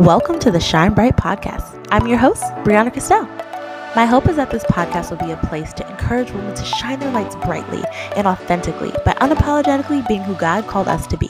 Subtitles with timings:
[0.00, 1.86] Welcome to the Shine Bright Podcast.
[1.90, 3.28] I'm your host, Brianna Kristelle.
[3.94, 6.98] My hope is that this podcast will be a place to encourage women to shine
[7.00, 7.82] their lights brightly
[8.16, 11.28] and authentically by unapologetically being who God called us to be.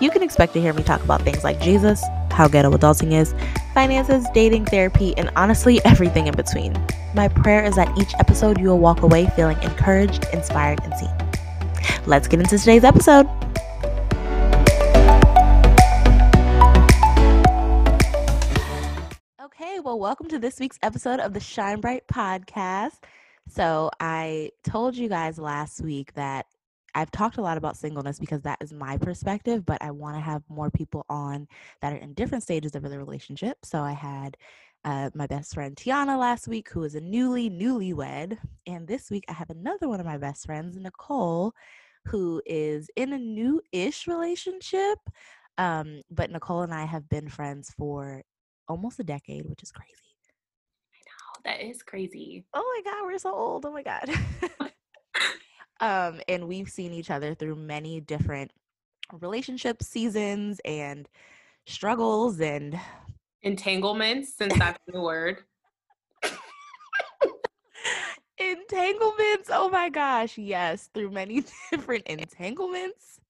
[0.00, 2.02] You can expect to hear me talk about things like Jesus,
[2.32, 3.32] how ghetto adulting is,
[3.74, 6.76] finances, dating, therapy, and honestly, everything in between.
[7.14, 11.14] My prayer is that each episode you will walk away feeling encouraged, inspired, and seen.
[12.06, 13.28] Let's get into today's episode.
[20.14, 23.02] Welcome to this week's episode of the Shine Bright podcast.
[23.48, 26.46] So, I told you guys last week that
[26.94, 30.20] I've talked a lot about singleness because that is my perspective, but I want to
[30.20, 31.48] have more people on
[31.82, 33.56] that are in different stages of the relationship.
[33.64, 34.36] So, I had
[34.84, 39.24] uh, my best friend Tiana last week, who is a newly newlywed, and this week
[39.28, 41.52] I have another one of my best friends, Nicole,
[42.06, 44.98] who is in a new-ish relationship.
[45.58, 48.22] Um, but Nicole and I have been friends for
[48.68, 50.03] almost a decade, which is crazy.
[51.44, 52.44] That is crazy.
[52.54, 53.66] Oh my god, we're so old.
[53.66, 54.08] Oh my god.
[55.80, 58.50] um, and we've seen each other through many different
[59.12, 61.08] relationship seasons and
[61.66, 62.78] struggles and
[63.42, 65.44] Entanglements, since that's the word.
[68.38, 69.50] entanglements.
[69.52, 73.20] Oh my gosh, yes, through many different entanglements.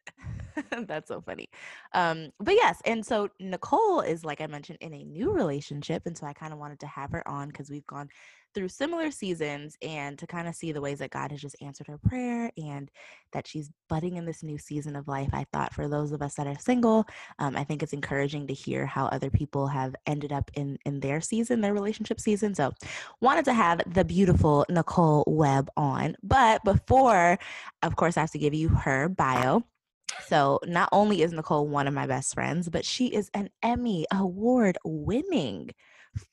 [0.87, 1.49] That's so funny.
[1.93, 6.17] Um, but yes, and so Nicole is like I mentioned in a new relationship, and
[6.17, 8.09] so I kind of wanted to have her on because we've gone
[8.55, 11.89] through similar seasons and to kind of see the ways that God has just answered
[11.89, 12.89] her prayer and
[13.33, 15.31] that she's budding in this new season of life.
[15.33, 17.05] I thought for those of us that are single,
[17.41, 21.01] um, I think it's encouraging to hear how other people have ended up in in
[21.01, 22.55] their season, their relationship season.
[22.55, 22.73] So
[23.21, 27.39] wanted to have the beautiful Nicole Webb on, but before,
[27.83, 29.65] of course, I have to give you her bio.
[30.27, 34.07] So, not only is Nicole one of my best friends, but she is an Emmy
[34.13, 35.71] award winning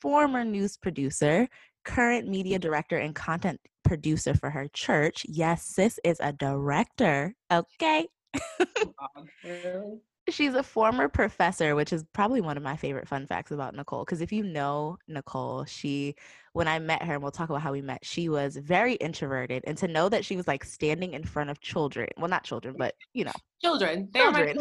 [0.02, 1.48] former news producer,
[1.86, 5.26] current media director, and content producer for her church.
[5.28, 7.34] Yes, sis is a director.
[7.52, 8.08] Okay.
[10.30, 14.06] She's a former professor, which is probably one of my favorite fun facts about Nicole.
[14.06, 16.16] Because if you know Nicole, she,
[16.54, 19.64] when I met her, and we'll talk about how we met, she was very introverted.
[19.66, 22.76] And to know that she was like standing in front of children, well, not children,
[22.78, 23.32] but you know,
[23.62, 24.10] Children.
[24.12, 24.58] They're Children.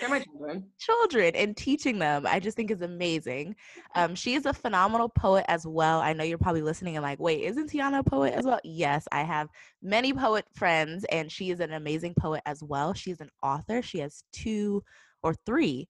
[0.00, 0.64] They're my children.
[0.78, 3.54] children and teaching them, I just think is amazing.
[3.94, 6.00] Um, she is a phenomenal poet as well.
[6.00, 8.60] I know you're probably listening and like, wait, isn't Tiana a poet as well?
[8.64, 9.48] Yes, I have
[9.82, 12.94] many poet friends, and she is an amazing poet as well.
[12.94, 13.82] She's an author.
[13.82, 14.82] She has two
[15.22, 15.88] or three,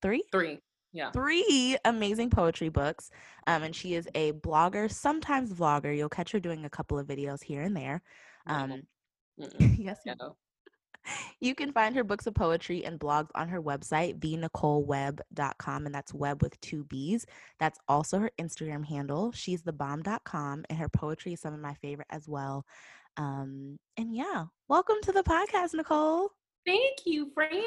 [0.00, 0.60] three, Three.
[0.92, 1.10] Yeah.
[1.10, 3.10] three amazing poetry books.
[3.46, 5.94] Um, and she is a blogger, sometimes vlogger.
[5.96, 8.02] You'll catch her doing a couple of videos here and there.
[8.46, 8.82] Um,
[9.40, 9.76] Mm-mm.
[9.78, 10.36] yes, you No.
[11.40, 16.12] you can find her books of poetry and blogs on her website, thenicolewebb.com, and that's
[16.14, 17.26] Webb with two B's.
[17.60, 19.32] That's also her Instagram handle.
[19.32, 22.64] She's thebomb.com, and her poetry is some of my favorite as well.
[23.16, 26.30] Um, and yeah, welcome to the podcast, Nicole.
[26.66, 27.62] Thank you, Fran.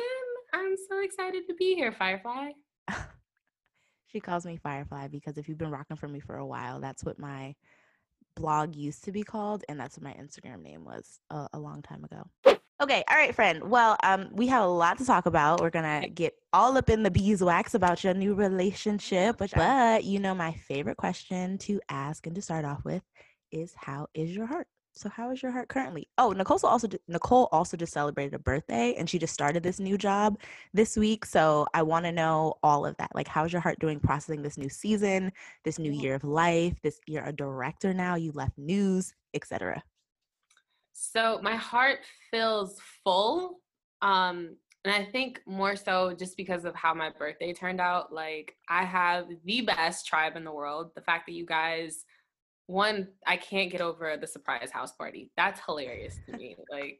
[0.53, 2.51] I'm so excited to be here, Firefly.
[4.11, 7.03] She calls me Firefly because if you've been rocking for me for a while, that's
[7.03, 7.55] what my
[8.35, 11.81] blog used to be called, and that's what my Instagram name was a, a long
[11.81, 12.23] time ago.
[12.81, 13.69] Okay, all right, friend.
[13.69, 15.61] Well, um, we have a lot to talk about.
[15.61, 20.19] We're gonna get all up in the beeswax about your new relationship, which, but you
[20.19, 23.03] know, my favorite question to ask and to start off with
[23.51, 26.07] is, "How is your heart?" So, how is your heart currently?
[26.17, 29.97] Oh, Nicole also Nicole also just celebrated a birthday, and she just started this new
[29.97, 30.37] job
[30.73, 31.25] this week.
[31.25, 33.11] So, I want to know all of that.
[33.15, 35.31] Like, how's your heart doing processing this new season,
[35.63, 36.75] this new year of life?
[36.81, 38.15] This you're a director now.
[38.15, 39.81] You left news, etc.
[40.93, 41.99] So my heart
[42.29, 43.59] feels full.
[44.01, 48.13] Um, and I think more so just because of how my birthday turned out.
[48.13, 50.91] Like I have the best tribe in the world.
[50.95, 52.03] The fact that you guys
[52.71, 55.31] one, I can't get over the surprise house party.
[55.37, 56.55] That's hilarious to me.
[56.71, 56.99] Like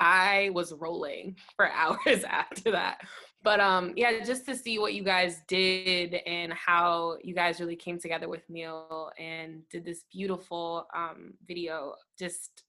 [0.00, 3.00] I was rolling for hours after that.
[3.42, 7.76] But um yeah, just to see what you guys did and how you guys really
[7.76, 12.64] came together with Neil and did this beautiful um video just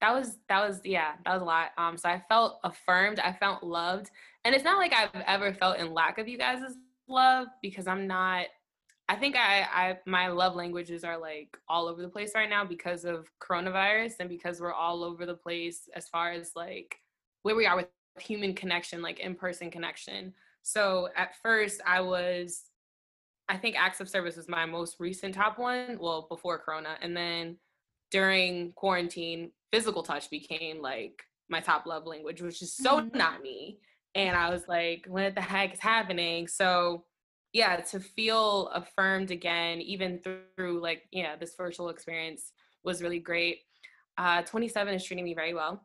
[0.00, 3.32] that was that was yeah that was a lot um so i felt affirmed i
[3.32, 4.10] felt loved
[4.44, 6.76] and it's not like i've ever felt in lack of you guys'
[7.08, 8.46] love because i'm not
[9.08, 12.64] i think i i my love languages are like all over the place right now
[12.64, 17.00] because of coronavirus and because we're all over the place as far as like
[17.42, 17.88] where we are with
[18.20, 20.32] human connection like in-person connection
[20.62, 22.64] so at first i was
[23.48, 27.16] i think acts of service was my most recent top one well before corona and
[27.16, 27.56] then
[28.10, 33.14] during quarantine, physical touch became like my top love language, which is so Mhm.
[33.14, 33.78] not me.
[34.14, 36.48] and I was like, what the heck is happening?
[36.48, 37.04] So
[37.52, 42.52] yeah, to feel affirmed again, even through like, yeah, this virtual experience
[42.84, 43.60] was really great.
[44.16, 45.82] Uh, 27 is treating me very well.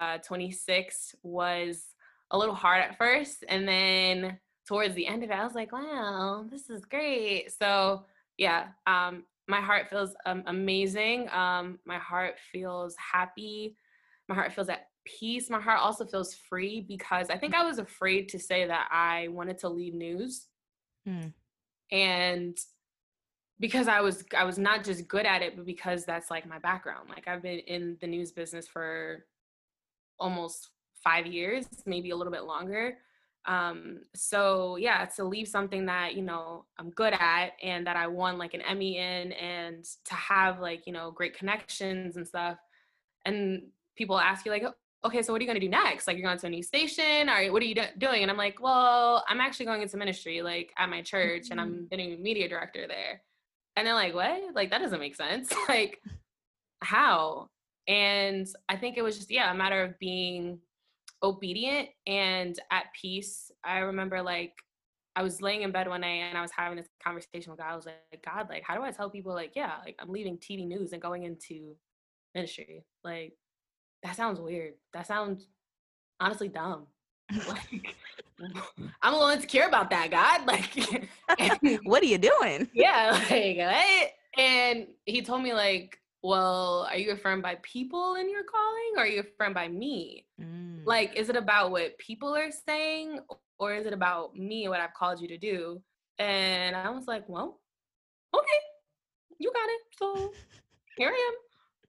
[0.00, 1.86] Uh, 26 was
[2.30, 3.44] a little hard at first.
[3.48, 7.52] And then towards the end of it, I was like, wow, this is great.
[7.58, 8.04] So
[8.38, 11.28] yeah, um, my heart feels um, amazing.
[11.30, 13.76] Um, my heart feels happy.
[14.28, 15.50] My heart feels at peace.
[15.50, 19.28] My heart also feels free because I think I was afraid to say that I
[19.28, 20.46] wanted to leave news.
[21.06, 21.28] Hmm.
[21.90, 22.58] And
[23.60, 26.58] because I was I was not just good at it, but because that's like my
[26.58, 27.08] background.
[27.08, 29.24] Like I've been in the news business for
[30.18, 30.70] almost
[31.02, 32.98] five years, maybe a little bit longer.
[33.44, 38.06] Um, so yeah, to leave something that, you know, I'm good at and that I
[38.06, 42.58] won like an Emmy in and to have like, you know, great connections and stuff.
[43.24, 43.62] And
[43.96, 44.64] people ask you like,
[45.04, 46.06] okay, so what are you going to do next?
[46.06, 48.22] Like you're going to a new station or what are you do- doing?
[48.22, 51.52] And I'm like, well, I'm actually going into ministry like at my church mm-hmm.
[51.52, 53.22] and I'm the new media director there.
[53.76, 54.54] And they're like, what?
[54.54, 55.52] Like that doesn't make sense.
[55.68, 56.00] like
[56.82, 57.48] how?
[57.88, 60.60] And I think it was just, yeah, a matter of being
[61.22, 63.50] obedient and at peace.
[63.64, 64.54] I remember like
[65.14, 67.72] I was laying in bed one night and I was having this conversation with God.
[67.72, 70.38] I was like, God, like, how do I tell people like, yeah, like I'm leaving
[70.38, 71.74] TV news and going into
[72.34, 72.84] ministry?
[73.04, 73.34] Like,
[74.02, 74.74] that sounds weird.
[74.92, 75.46] That sounds
[76.20, 76.86] honestly dumb.
[77.48, 77.94] like
[79.02, 80.46] I'm a little insecure about that, God.
[81.38, 82.68] Like what are you doing?
[82.74, 84.10] Yeah, like what?
[84.38, 89.02] And he told me like, well, are you affirmed by people in your calling or
[89.02, 90.26] are you affirmed by me?
[90.40, 90.82] Mm.
[90.84, 93.18] Like, is it about what people are saying
[93.58, 95.82] or is it about me and what I've called you to do?
[96.18, 97.60] And I was like, well,
[98.34, 98.58] okay,
[99.38, 99.80] you got it.
[99.98, 100.32] So
[100.96, 101.34] here I am.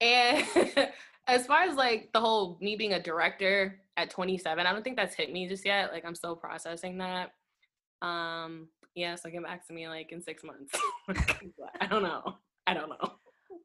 [0.01, 0.89] And
[1.27, 4.97] as far as like the whole me being a director at 27, I don't think
[4.97, 5.91] that's hit me just yet.
[5.91, 7.31] Like I'm still processing that.
[8.01, 10.73] Um, yeah, so get back to me like in six months.
[11.81, 12.35] I don't know.
[12.67, 13.13] I don't know.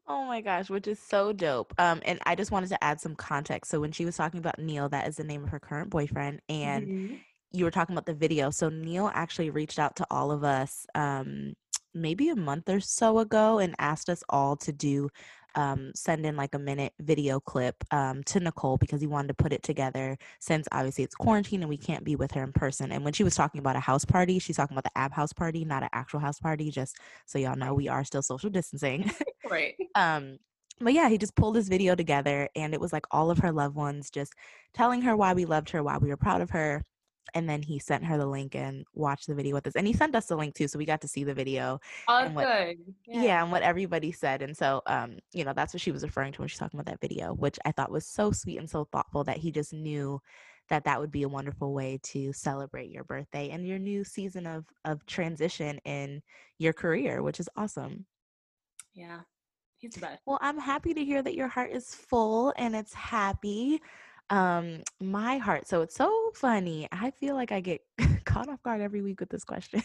[0.07, 1.73] Oh my gosh, which is so dope.
[1.77, 3.69] Um, and I just wanted to add some context.
[3.69, 6.41] So when she was talking about Neil, that is the name of her current boyfriend,
[6.49, 7.15] and mm-hmm.
[7.51, 8.49] you were talking about the video.
[8.49, 11.53] So Neil actually reached out to all of us um
[11.93, 15.09] maybe a month or so ago and asked us all to do
[15.59, 19.33] um, send in like a minute video clip um, to Nicole because he wanted to
[19.33, 22.93] put it together since obviously it's quarantine and we can't be with her in person.
[22.93, 25.33] And when she was talking about a house party, she's talking about the ab house
[25.33, 26.95] party, not an actual house party, just
[27.25, 29.11] so y'all know we are still social distancing.
[29.49, 29.75] right.
[29.95, 30.37] um,
[30.79, 33.51] but yeah, he just pulled this video together and it was like all of her
[33.51, 34.33] loved ones just
[34.73, 36.85] telling her why we loved her, why we were proud of her
[37.33, 39.93] and then he sent her the link and watched the video with us and he
[39.93, 42.45] sent us the link too so we got to see the video oh and what,
[42.45, 42.77] good
[43.07, 43.23] yeah.
[43.23, 43.43] yeah.
[43.43, 46.41] and what everybody said and so um you know that's what she was referring to
[46.41, 49.23] when she's talking about that video which i thought was so sweet and so thoughtful
[49.23, 50.19] that he just knew
[50.69, 54.45] that that would be a wonderful way to celebrate your birthday and your new season
[54.45, 56.21] of of transition in
[56.57, 58.05] your career which is awesome
[58.93, 59.19] yeah
[59.77, 62.93] he's the best well i'm happy to hear that your heart is full and it's
[62.93, 63.81] happy
[64.29, 65.67] um, my heart.
[65.67, 66.87] So it's so funny.
[66.91, 67.81] I feel like I get
[68.25, 69.83] caught off guard every week with this question.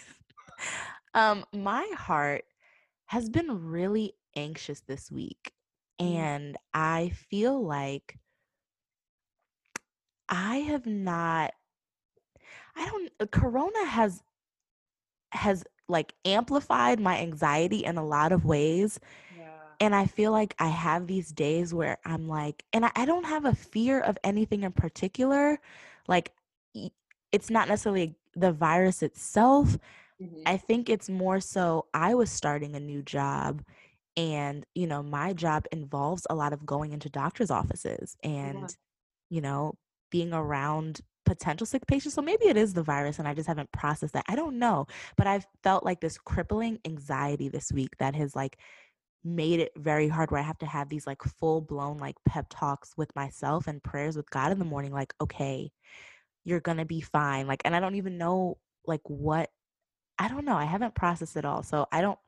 [1.14, 2.44] um, my heart
[3.06, 5.52] has been really anxious this week.
[6.00, 6.16] Mm.
[6.16, 8.18] And I feel like
[10.28, 11.52] I have not
[12.76, 14.22] I don't uh, corona has
[15.32, 18.98] has like amplified my anxiety in a lot of ways
[19.80, 23.26] and I feel like I have these days where I'm like, and I, I don't
[23.26, 25.58] have a fear of anything in particular.
[26.08, 26.32] Like,
[27.32, 29.78] it's not necessarily the virus itself.
[30.22, 30.42] Mm-hmm.
[30.46, 33.62] I think it's more so I was starting a new job
[34.16, 38.66] and you know my job involves a lot of going into doctors offices and yeah.
[39.30, 39.74] you know
[40.10, 43.70] being around potential sick patients so maybe it is the virus and i just haven't
[43.72, 48.14] processed that i don't know but i've felt like this crippling anxiety this week that
[48.14, 48.58] has like
[49.24, 52.46] made it very hard where I have to have these like full blown like pep
[52.50, 55.72] talks with myself and prayers with God in the morning like okay
[56.44, 59.50] you're to be fine like and I don't even know like what
[60.18, 62.18] I don't know I haven't processed it all so I don't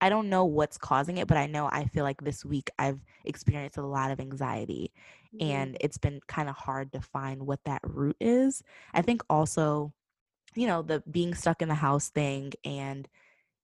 [0.00, 3.00] I don't know what's causing it but I know I feel like this week I've
[3.24, 4.92] experienced a lot of anxiety
[5.34, 5.50] mm-hmm.
[5.50, 9.94] and it's been kind of hard to find what that root is I think also
[10.54, 13.08] you know the being stuck in the house thing and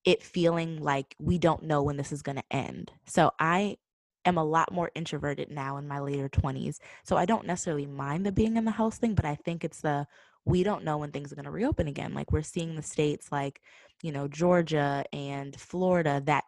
[0.05, 2.93] it feeling like we don't know when this is going to end.
[3.07, 3.77] So I
[4.25, 6.79] am a lot more introverted now in my later 20s.
[7.05, 9.81] So I don't necessarily mind the being in the house thing, but I think it's
[9.81, 10.07] the
[10.47, 12.13] we don't know when things are going to reopen again.
[12.13, 13.63] Like we're seeing the states like,
[14.03, 16.45] you know, Georgia and Florida that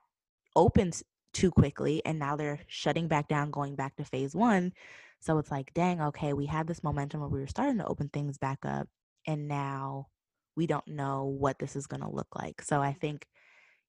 [0.54, 4.72] opens too quickly and now they're shutting back down going back to phase 1.
[5.20, 8.10] So it's like, dang, okay, we had this momentum where we were starting to open
[8.10, 8.86] things back up
[9.26, 10.08] and now
[10.56, 12.62] we don't know what this is going to look like.
[12.62, 13.26] So I think,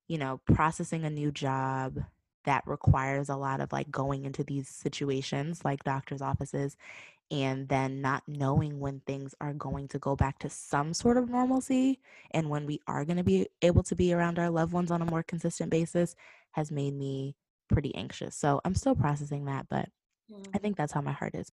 [0.07, 1.97] you know, processing a new job
[2.45, 6.77] that requires a lot of like going into these situations like doctor's offices
[7.29, 11.29] and then not knowing when things are going to go back to some sort of
[11.29, 11.99] normalcy
[12.31, 15.01] and when we are going to be able to be around our loved ones on
[15.01, 16.15] a more consistent basis
[16.51, 17.35] has made me
[17.67, 18.33] pretty anxious.
[18.35, 19.89] So I'm still processing that, but
[20.53, 21.51] I think that's how my heart is.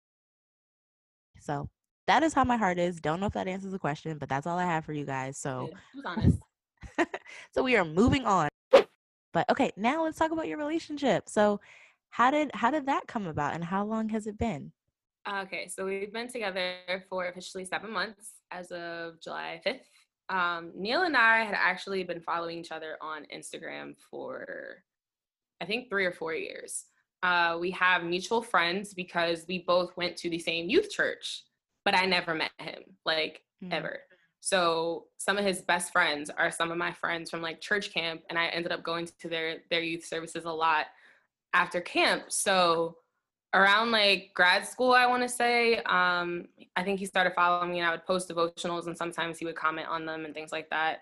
[1.40, 1.70] So
[2.08, 3.00] that is how my heart is.
[3.00, 5.38] Don't know if that answers the question, but that's all I have for you guys.
[5.38, 5.70] So
[6.04, 6.40] honest.
[7.54, 8.50] so we are moving on.
[9.32, 11.30] But okay, now let's talk about your relationship.
[11.30, 11.60] So
[12.10, 14.72] how did how did that come about and how long has it been?
[15.28, 16.74] Okay, so we've been together
[17.10, 19.82] for officially seven months as of July 5th.
[20.30, 24.84] Um, Neil and I had actually been following each other on Instagram for,
[25.62, 26.86] I think, three or four years.
[27.22, 31.44] Uh, we have mutual friends because we both went to the same youth church,
[31.84, 33.74] but I never met him, like, mm.
[33.74, 34.02] ever.
[34.42, 38.22] So some of his best friends are some of my friends from like church camp,
[38.30, 40.86] and I ended up going to their their youth services a lot
[41.54, 42.26] after camp.
[42.30, 42.98] So
[43.54, 47.80] around like grad school, I want to say, um, I think he started following me
[47.80, 50.70] and I would post devotionals and sometimes he would comment on them and things like
[50.70, 51.00] that.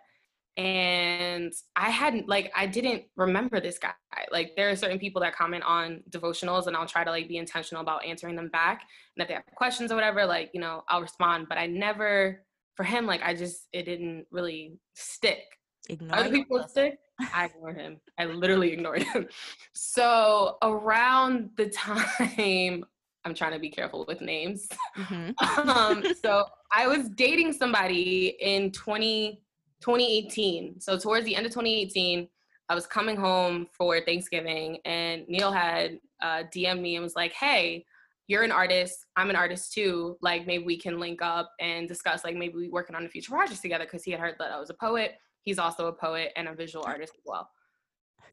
[0.56, 3.91] And I hadn't like I didn't remember this guy.
[4.32, 7.38] Like there are certain people that comment on devotionals and I'll try to like be
[7.38, 8.82] intentional about answering them back.
[9.15, 11.48] And if they have questions or whatever, like, you know, I'll respond.
[11.48, 12.41] But I never
[12.77, 15.43] for him, like I just it didn't really stick.
[15.89, 17.00] Ignore Other people stick.
[17.19, 18.00] I ignored him.
[18.19, 19.27] I literally ignored him.
[19.74, 22.86] So around the time,
[23.25, 24.67] I'm trying to be careful with names.
[24.98, 25.69] Mm-hmm.
[25.69, 29.41] um, so I was dating somebody in 20,
[29.81, 30.79] 2018.
[30.79, 32.27] So towards the end of 2018,
[32.69, 37.31] I was coming home for Thanksgiving, and Neil had uh, DM'd me and was like,
[37.31, 37.86] "Hey,
[38.27, 39.05] you're an artist.
[39.15, 40.17] I'm an artist too.
[40.22, 42.24] Like maybe we can link up and discuss.
[42.24, 44.60] Like maybe we working on a future project together." Because he had heard that I
[44.60, 45.15] was a poet
[45.48, 47.50] He's also a poet and a visual artist as well.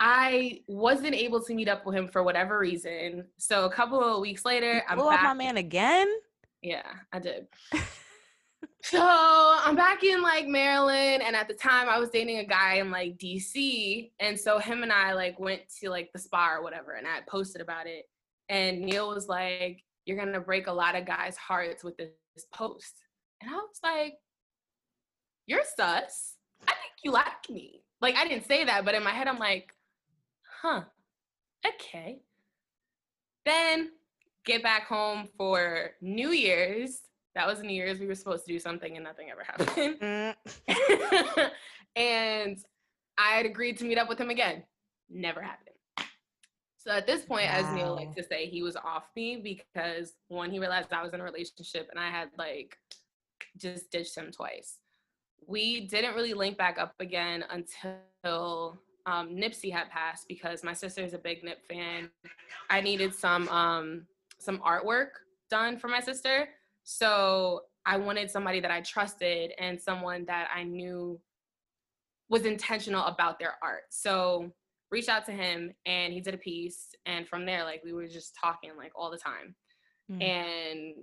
[0.00, 3.26] I wasn't able to meet up with him for whatever reason.
[3.38, 5.22] So a couple of weeks later, I'm back.
[5.22, 6.08] my man again.
[6.60, 6.82] Yeah,
[7.12, 7.46] I did.
[8.82, 12.78] so I'm back in like Maryland, and at the time I was dating a guy
[12.78, 16.64] in like DC, and so him and I like went to like the spa or
[16.64, 18.06] whatever, and I posted about it,
[18.48, 22.46] and Neil was like, "You're gonna break a lot of guys' hearts with this, this
[22.52, 22.94] post,"
[23.40, 24.14] and I was like,
[25.46, 27.82] "You're sus." I think you like me.
[28.00, 29.74] Like I didn't say that, but in my head I'm like,
[30.64, 30.82] huh,
[31.66, 32.20] okay.
[33.44, 33.90] Then
[34.44, 37.00] get back home for New Year's.
[37.34, 37.98] That was New Year's.
[37.98, 40.00] We were supposed to do something and nothing ever happened.
[40.00, 41.50] Mm.
[41.96, 42.58] and
[43.18, 44.64] I had agreed to meet up with him again.
[45.10, 45.73] Never happened.
[46.86, 47.58] So at this point, wow.
[47.58, 51.14] as Neil likes to say, he was off me because one, he realized I was
[51.14, 52.76] in a relationship and I had like
[53.56, 54.78] just ditched him twice
[55.46, 61.02] we didn't really link back up again until um, Nipsey had passed because my sister
[61.02, 62.10] is a big Nip fan.
[62.70, 64.06] I needed some um,
[64.38, 65.08] some artwork
[65.50, 66.48] done for my sister,
[66.84, 71.20] so I wanted somebody that I trusted and someone that I knew
[72.30, 73.84] was intentional about their art.
[73.90, 74.50] So
[74.94, 78.06] reached out to him and he did a piece, and from there, like we were
[78.06, 79.54] just talking like all the time,
[80.10, 80.22] mm.
[80.22, 80.94] and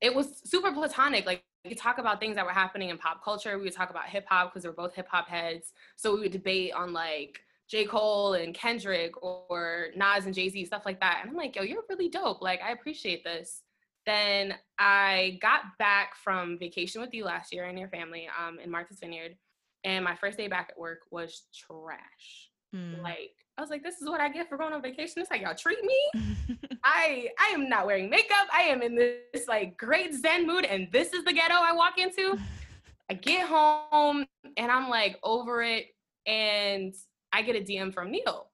[0.00, 1.24] it was super platonic.
[1.24, 3.56] Like we could talk about things that were happening in pop culture.
[3.56, 5.72] We would talk about hip hop because we're both hip hop heads.
[5.96, 7.38] So we would debate on like
[7.68, 7.86] J.
[7.86, 11.20] Cole and Kendrick or Nas and Jay Z, stuff like that.
[11.22, 12.42] And I'm like, yo, you're really dope.
[12.42, 13.62] Like, I appreciate this.
[14.04, 18.70] Then I got back from vacation with you last year and your family um, in
[18.70, 19.36] Martha's Vineyard.
[19.84, 22.50] And my first day back at work was trash.
[22.74, 23.02] Mm.
[23.02, 25.20] Like, I was like, this is what I get for going on vacation.
[25.20, 26.58] It's like y'all treat me.
[26.84, 28.48] I I am not wearing makeup.
[28.52, 31.98] I am in this like great Zen mood, and this is the ghetto I walk
[31.98, 32.38] into.
[33.10, 34.24] I get home
[34.56, 35.86] and I'm like over it,
[36.26, 36.94] and
[37.32, 38.48] I get a DM from Neil.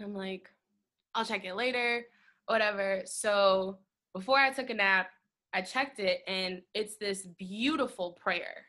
[0.00, 0.50] I'm like,
[1.14, 2.04] I'll check it later,
[2.46, 3.02] whatever.
[3.06, 3.78] So
[4.14, 5.08] before I took a nap,
[5.52, 8.67] I checked it, and it's this beautiful prayer.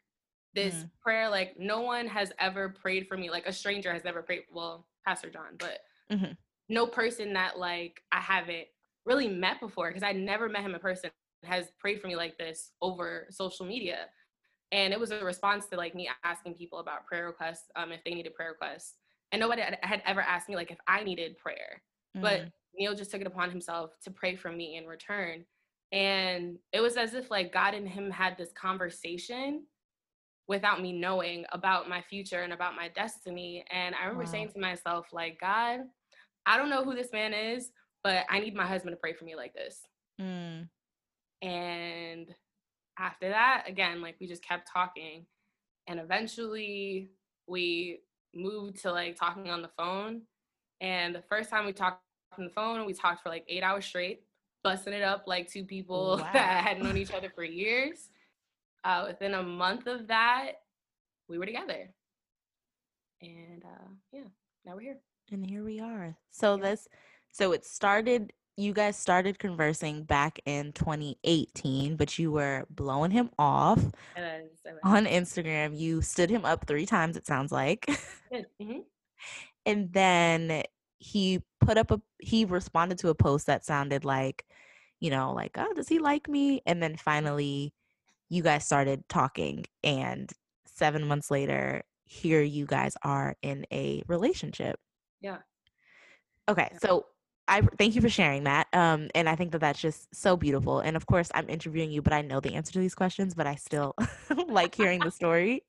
[0.53, 0.89] This mm.
[1.01, 4.41] prayer, like no one has ever prayed for me, like a stranger has ever prayed.
[4.51, 5.79] Well, Pastor John, but
[6.11, 6.31] mm-hmm.
[6.69, 8.67] no person that like I haven't
[9.05, 11.11] really met before because I never met him in person
[11.43, 14.07] has prayed for me like this over social media.
[14.71, 18.03] And it was a response to like me asking people about prayer requests, um, if
[18.03, 18.95] they needed prayer requests.
[19.31, 21.81] And nobody had ever asked me like if I needed prayer.
[22.15, 22.21] Mm-hmm.
[22.21, 25.45] But Neil just took it upon himself to pray for me in return.
[25.91, 29.63] And it was as if like God and him had this conversation
[30.49, 33.63] without me knowing about my future and about my destiny.
[33.71, 34.31] And I remember wow.
[34.31, 35.81] saying to myself, like, God,
[36.47, 37.69] I don't know who this man is,
[38.03, 39.79] but I need my husband to pray for me like this.
[40.19, 40.67] Mm.
[41.43, 42.27] And
[42.97, 45.27] after that, again, like we just kept talking.
[45.87, 47.11] And eventually
[47.47, 47.99] we
[48.33, 50.23] moved to like talking on the phone.
[50.81, 52.01] And the first time we talked
[52.39, 54.23] on the phone, we talked for like eight hours straight,
[54.63, 56.29] busting it up like two people wow.
[56.33, 58.09] that had known each other for years.
[58.83, 60.53] Uh, within a month of that,
[61.27, 61.89] we were together.
[63.21, 64.21] And uh, yeah,
[64.65, 64.97] now we're here.
[65.31, 66.15] And here we are.
[66.31, 66.63] So yeah.
[66.63, 66.87] this
[67.31, 73.29] so it started you guys started conversing back in 2018, but you were blowing him
[73.39, 73.79] off
[74.83, 75.79] on Instagram.
[75.79, 77.89] You stood him up three times, it sounds like.
[78.31, 78.81] Mm-hmm.
[79.65, 80.61] and then
[80.99, 84.45] he put up a, he responded to a post that sounded like,
[84.99, 86.61] you know, like, oh, does he like me?
[86.67, 87.73] And then finally,
[88.29, 89.65] you guys started talking.
[89.83, 90.31] And
[90.65, 94.79] seven months later, here you guys are in a relationship.
[95.21, 95.37] Yeah.
[96.47, 96.69] Okay.
[96.71, 96.77] Yeah.
[96.79, 97.05] So
[97.47, 98.67] I thank you for sharing that.
[98.73, 100.79] Um, and I think that that's just so beautiful.
[100.79, 103.47] And of course, I'm interviewing you, but I know the answer to these questions, but
[103.47, 103.95] I still
[104.47, 105.63] like hearing the story.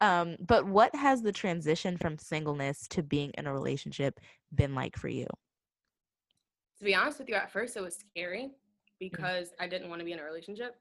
[0.00, 4.18] Um, but what has the transition from singleness to being in a relationship
[4.52, 5.26] been like for you?
[6.78, 8.50] To be honest with you, at first it was scary mm.
[8.98, 9.54] because mm.
[9.60, 10.76] I didn't want to be in a relationship.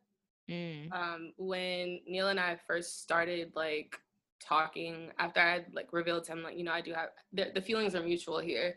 [0.50, 0.92] Mm.
[0.92, 4.00] Um, when Neil and I first started like
[4.42, 7.52] talking after I had like revealed to him like you know I do have the,
[7.54, 8.76] the feelings are mutual here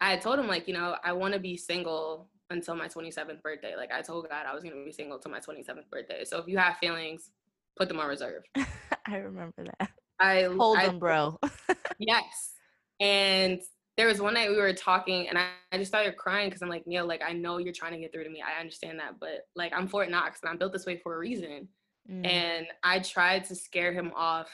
[0.00, 3.74] I told him like, you know, I want to be single until my 27th birthday.
[3.76, 6.24] Like I told God I was going to be single till my 27th birthday.
[6.24, 7.30] So if you have feelings,
[7.76, 8.44] put them on reserve.
[9.06, 9.90] I remember that.
[10.20, 11.38] I hold I, them, bro.
[11.98, 12.54] yes.
[13.00, 13.60] And
[13.98, 16.68] there was one night we were talking and I, I just started crying because I'm
[16.68, 18.40] like, Neil, like I know you're trying to get through to me.
[18.40, 21.18] I understand that, but like I'm Fort Knox and I'm built this way for a
[21.18, 21.66] reason.
[22.08, 22.24] Mm.
[22.24, 24.48] And I tried to scare him off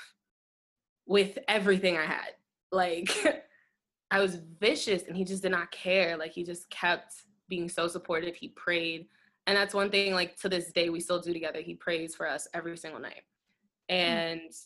[1.06, 2.30] with everything I had.
[2.72, 3.10] Like
[4.10, 6.16] I was vicious and he just did not care.
[6.16, 7.12] Like he just kept
[7.46, 8.34] being so supportive.
[8.34, 9.08] He prayed.
[9.46, 11.60] And that's one thing like to this day we still do together.
[11.60, 13.24] He prays for us every single night.
[13.90, 13.94] Hmm.
[13.94, 14.64] And mm.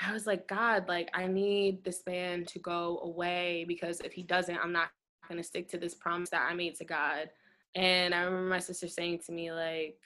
[0.00, 4.22] I was like, God, like I need this man to go away because if he
[4.22, 4.90] doesn't, I'm not
[5.28, 7.30] gonna stick to this promise that I made to God.
[7.74, 9.98] And I remember my sister saying to me, like,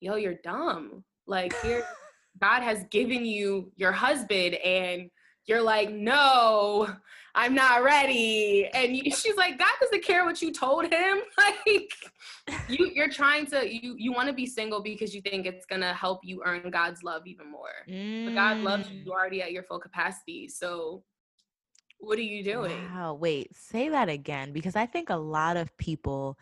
[0.00, 1.04] yo, you're dumb.
[1.26, 1.84] Like here
[2.40, 5.10] God has given you your husband and
[5.48, 6.88] you're like, no,
[7.34, 8.68] I'm not ready.
[8.74, 11.18] And you, she's like, God doesn't care what you told him.
[11.38, 11.92] Like
[12.68, 15.82] you, you're trying to, you, you want to be single because you think it's going
[15.82, 17.68] to help you earn God's love even more.
[17.88, 18.26] Mm.
[18.26, 19.04] But God loves you.
[19.04, 19.08] Mm.
[19.08, 20.48] already at your full capacity.
[20.48, 21.04] So
[21.98, 22.76] what are you doing?
[22.92, 23.14] Wow.
[23.14, 26.38] Wait, say that again, because I think a lot of people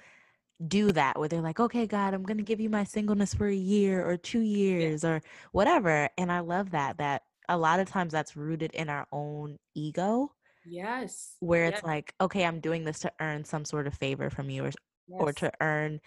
[0.66, 3.46] do that where they're like, okay, God, I'm going to give you my singleness for
[3.46, 5.10] a year or two years yeah.
[5.10, 6.08] or whatever.
[6.16, 10.32] And I love that, that a lot of times that's rooted in our own ego.
[10.64, 11.36] Yes.
[11.40, 11.74] Where yes.
[11.74, 14.70] it's like, okay, I'm doing this to earn some sort of favor from you or,
[15.06, 15.20] yes.
[15.20, 16.00] or to earn,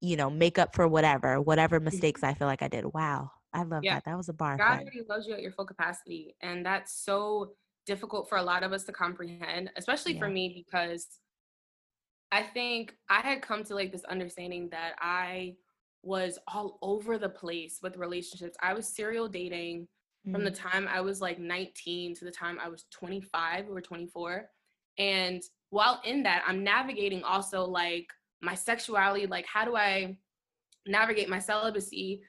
[0.00, 2.30] you know, make up for whatever, whatever mistakes mm-hmm.
[2.30, 2.84] I feel like I did.
[2.94, 3.30] Wow.
[3.52, 3.94] I love yeah.
[3.94, 4.04] that.
[4.04, 4.56] That was a bar.
[4.56, 6.34] God already loves you at your full capacity.
[6.42, 7.52] And that's so
[7.86, 10.20] difficult for a lot of us to comprehend, especially yeah.
[10.20, 11.06] for me, because
[12.32, 15.54] I think I had come to like this understanding that I
[16.02, 18.56] was all over the place with relationships.
[18.60, 19.88] I was serial dating.
[20.30, 20.68] From the mm-hmm.
[20.68, 24.48] time I was like 19 to the time I was 25 or 24.
[24.98, 28.06] And while in that, I'm navigating also like
[28.40, 30.16] my sexuality, like how do I
[30.86, 32.22] navigate my celibacy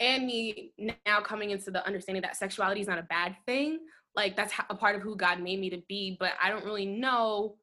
[0.00, 0.72] and me
[1.06, 3.80] now coming into the understanding that sexuality is not a bad thing.
[4.14, 6.86] Like that's a part of who God made me to be, but I don't really
[6.86, 7.56] know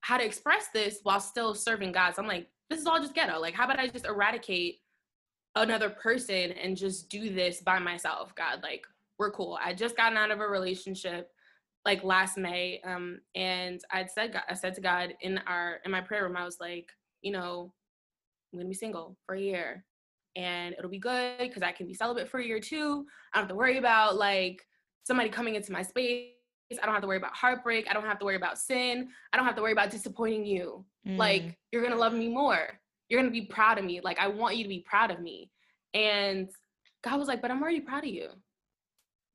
[0.00, 2.14] how to express this while still serving God.
[2.14, 3.40] So I'm like, this is all just ghetto.
[3.40, 4.80] Like, how about I just eradicate
[5.54, 8.62] another person and just do this by myself, God?
[8.62, 8.86] Like,
[9.18, 9.58] we're cool.
[9.62, 11.30] I just gotten out of a relationship
[11.84, 12.80] like last May.
[12.84, 16.44] Um, and I'd said I said to God in our in my prayer room, I
[16.44, 16.88] was like,
[17.22, 17.72] you know,
[18.52, 19.84] I'm gonna be single for a year.
[20.34, 23.06] And it'll be good because I can be celibate for a year too.
[23.32, 24.66] I don't have to worry about like
[25.04, 26.32] somebody coming into my space.
[26.82, 27.86] I don't have to worry about heartbreak.
[27.88, 29.08] I don't have to worry about sin.
[29.32, 30.84] I don't have to worry about disappointing you.
[31.06, 31.16] Mm.
[31.16, 32.80] Like, you're gonna love me more.
[33.08, 34.00] You're gonna be proud of me.
[34.02, 35.48] Like, I want you to be proud of me.
[35.94, 36.50] And
[37.04, 38.30] God was like, but I'm already proud of you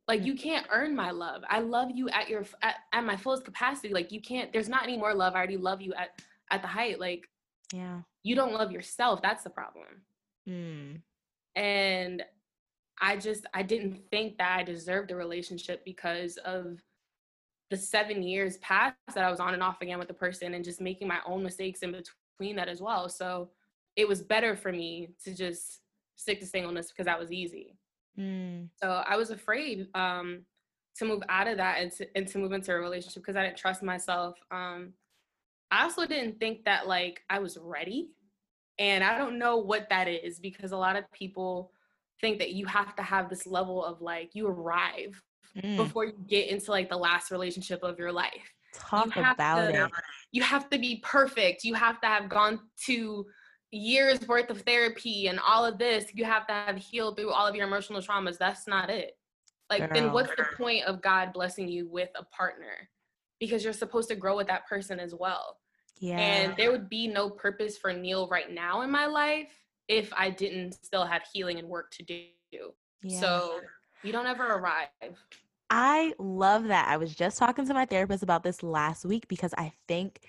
[0.07, 1.43] like you can't earn my love.
[1.49, 3.93] I love you at your at, at my fullest capacity.
[3.93, 5.33] Like you can't there's not any more love.
[5.33, 6.99] I already love you at at the height.
[6.99, 7.29] Like
[7.73, 7.99] yeah.
[8.23, 9.21] you don't love yourself.
[9.21, 10.03] That's the problem.
[10.49, 11.01] Mm.
[11.55, 12.23] and
[12.99, 16.81] i just i didn't think that i deserved a relationship because of
[17.69, 20.65] the seven years past that i was on and off again with the person and
[20.65, 23.07] just making my own mistakes in between that as well.
[23.07, 23.49] So
[23.95, 25.81] it was better for me to just
[26.15, 27.77] stick to singleness because that was easy
[28.19, 28.69] Mm.
[28.81, 30.41] So I was afraid um,
[30.97, 33.43] to move out of that and to, and to move into a relationship because I
[33.43, 34.37] didn't trust myself.
[34.51, 34.93] Um,
[35.71, 38.09] I also didn't think that like I was ready.
[38.79, 41.71] And I don't know what that is because a lot of people
[42.19, 45.21] think that you have to have this level of like you arrive
[45.61, 48.53] Mm, before you get into like the last relationship of your life.
[48.73, 49.91] talk have about to- it.
[50.31, 51.65] You have to be perfect.
[51.65, 53.25] You have to have gone to
[53.71, 56.05] years worth of therapy and all of this.
[56.13, 58.37] You have to have healed through all of your emotional traumas.
[58.37, 59.17] That's not it.
[59.69, 62.89] Like, then what's the point of God blessing you with a partner?
[63.39, 65.57] Because you're supposed to grow with that person as well.
[65.99, 66.17] Yeah.
[66.17, 69.47] And there would be no purpose for Neil right now in my life
[69.87, 72.23] if I didn't still have healing and work to do.
[73.01, 73.19] yeah.
[73.19, 73.61] So
[74.03, 74.87] you don't ever arrive.
[75.69, 76.89] I love that.
[76.89, 80.19] I was just talking to my therapist about this last week because I think,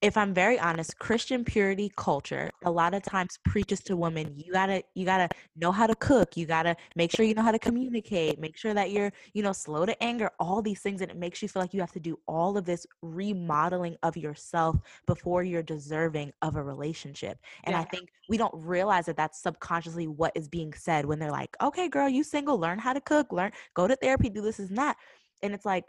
[0.00, 4.52] if I'm very honest, Christian purity culture a lot of times preaches to women you
[4.52, 7.58] gotta you gotta know how to cook, you gotta make sure you know how to
[7.58, 11.16] communicate, make sure that you're you know slow to anger, all these things, and it
[11.16, 15.42] makes you feel like you have to do all of this remodeling of yourself before
[15.42, 17.38] you're deserving of a relationship.
[17.64, 21.32] And I think we don't realize that that's subconsciously what is being said when they're
[21.32, 24.60] like, okay, girl, you single, learn how to cook, learn, go to therapy, do this
[24.60, 24.96] and that.
[25.42, 25.84] And it's like,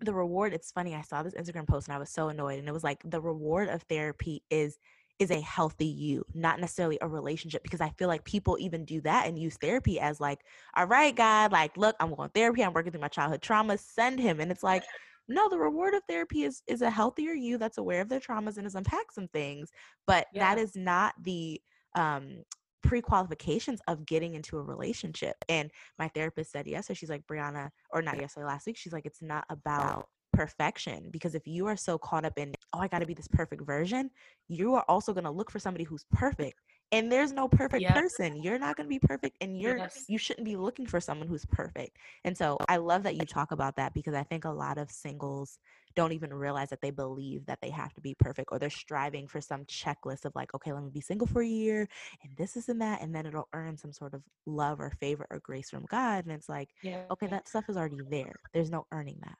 [0.00, 2.58] the reward, it's funny, I saw this Instagram post and I was so annoyed.
[2.58, 4.78] And it was like, the reward of therapy is
[5.18, 7.62] is a healthy you, not necessarily a relationship.
[7.62, 10.40] Because I feel like people even do that and use therapy as like,
[10.74, 14.18] all right, God, like, look, I'm going therapy, I'm working through my childhood trauma, send
[14.18, 14.40] him.
[14.40, 14.84] And it's like,
[15.28, 18.56] no, the reward of therapy is is a healthier you that's aware of their traumas
[18.56, 19.70] and has unpacked some things.
[20.06, 20.62] But that Yeah.
[20.64, 21.60] is not the
[21.94, 22.44] um
[22.82, 25.36] pre-qualifications of getting into a relationship.
[25.48, 29.06] And my therapist said yesterday, she's like, Brianna, or not yesterday, last week, she's like,
[29.06, 31.08] it's not about perfection.
[31.10, 34.10] Because if you are so caught up in, oh, I gotta be this perfect version,
[34.48, 36.60] you are also gonna look for somebody who's perfect.
[36.92, 37.94] And there's no perfect Yeah.
[37.94, 38.42] person.
[38.42, 40.04] You're not gonna be perfect and you're Yes.
[40.08, 41.96] you shouldn't be looking for someone who's perfect.
[42.24, 44.90] And so I love that you talk about that because I think a lot of
[44.90, 45.58] singles
[45.96, 49.26] don't even realize that they believe that they have to be perfect or they're striving
[49.26, 51.88] for some checklist of like, okay, let me be single for a year
[52.22, 55.26] and this is and that, and then it'll earn some sort of love or favor
[55.30, 56.24] or grace from God.
[56.24, 57.02] And it's like, Yeah.
[57.10, 58.34] okay, that stuff is already there.
[58.52, 59.38] There's no earning that.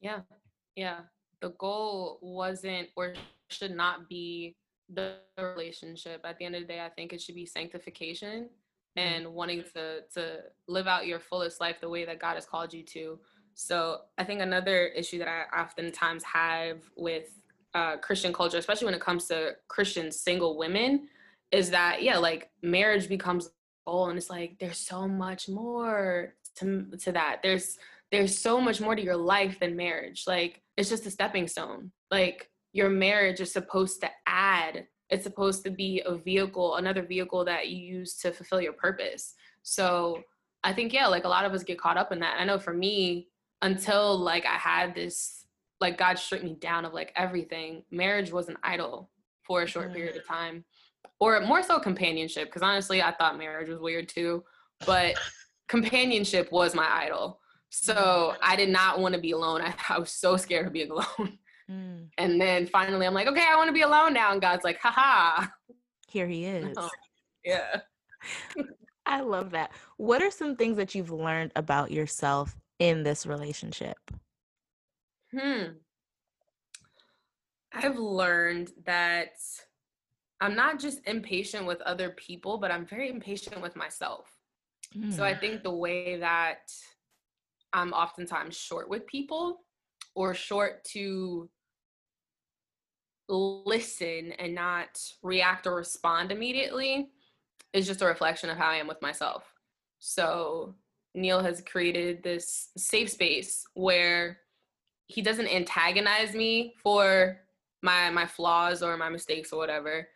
[0.00, 0.20] Yeah.
[0.76, 1.00] Yeah.
[1.40, 3.14] The goal wasn't or
[3.50, 4.56] should not be
[4.92, 6.22] the relationship.
[6.24, 8.48] At the end of the day, I think it should be sanctification
[8.98, 8.98] mm-hmm.
[8.98, 12.72] and wanting to to live out your fullest life the way that God has called
[12.72, 13.18] you to.
[13.54, 17.30] So I think another issue that I oftentimes have with
[17.74, 21.08] uh, Christian culture, especially when it comes to Christian single women,
[21.50, 23.50] is that yeah, like marriage becomes
[23.86, 27.40] goal, and it's like there's so much more to to that.
[27.42, 27.78] There's
[28.10, 30.24] there's so much more to your life than marriage.
[30.26, 31.90] Like it's just a stepping stone.
[32.10, 34.86] Like your marriage is supposed to add.
[35.10, 39.34] It's supposed to be a vehicle, another vehicle that you use to fulfill your purpose.
[39.62, 40.22] So
[40.64, 42.36] I think yeah, like a lot of us get caught up in that.
[42.38, 43.28] I know for me,
[43.64, 45.46] until like I had this,
[45.80, 47.82] like God stripped me down of like everything.
[47.90, 49.10] Marriage was an idol
[49.42, 49.94] for a short Mm.
[49.94, 50.64] period of time,
[51.18, 52.48] or more so companionship.
[52.48, 54.44] Because honestly, I thought marriage was weird too,
[54.86, 55.14] but
[55.68, 57.40] companionship was my idol.
[57.70, 59.60] So I did not want to be alone.
[59.62, 61.38] I, I was so scared of being alone.
[61.70, 64.30] Mm, And then finally, I'm like, okay, I want to be alone now.
[64.32, 65.46] And God's like, haha.
[66.06, 66.76] here he is.
[66.76, 66.88] No.
[67.44, 67.80] Yeah.
[69.06, 69.72] I love that.
[69.96, 73.96] What are some things that you've learned about yourself in this relationship?
[75.32, 75.78] Hmm.
[77.72, 79.32] I've learned that
[80.40, 84.30] I'm not just impatient with other people, but I'm very impatient with myself.
[85.08, 86.72] So I Mm, think the way that
[87.72, 89.60] I'm oftentimes short with people
[90.14, 91.50] or short to
[93.28, 97.10] listen and not react or respond immediately
[97.72, 99.52] is just a reflection of how I am with myself.
[99.98, 100.74] So
[101.14, 104.38] Neil has created this safe space where
[105.06, 107.40] he doesn't antagonize me for
[107.82, 110.08] my my flaws or my mistakes or whatever.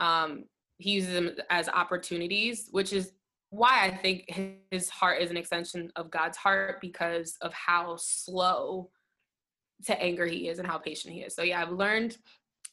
[0.00, 0.44] Um,
[0.78, 3.12] he uses them as opportunities, which is
[3.50, 4.24] why I think
[4.70, 8.90] his heart is an extension of God's heart because of how slow
[9.84, 11.34] to anger he is and how patient he is.
[11.34, 12.16] So yeah, I've learned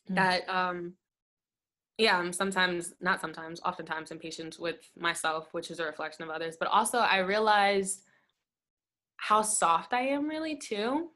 [0.09, 0.15] Mm.
[0.15, 0.93] that um
[1.99, 6.55] yeah, I'm sometimes not sometimes, oftentimes impatient with myself, which is a reflection of others,
[6.59, 8.01] but also I realized
[9.17, 11.09] how soft I am really too.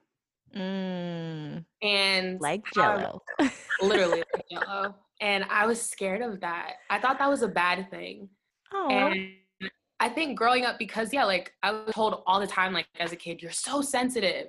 [0.56, 3.22] mm, And like how- Jello.
[3.82, 4.96] literally like yellow.
[5.22, 6.74] And I was scared of that.
[6.89, 8.28] I thought that was a bad thing.
[8.74, 9.36] Oh, And
[10.02, 13.13] I think growing up, because yeah, like I was told all the time, like as
[13.13, 14.48] a kid, you're so sensitive.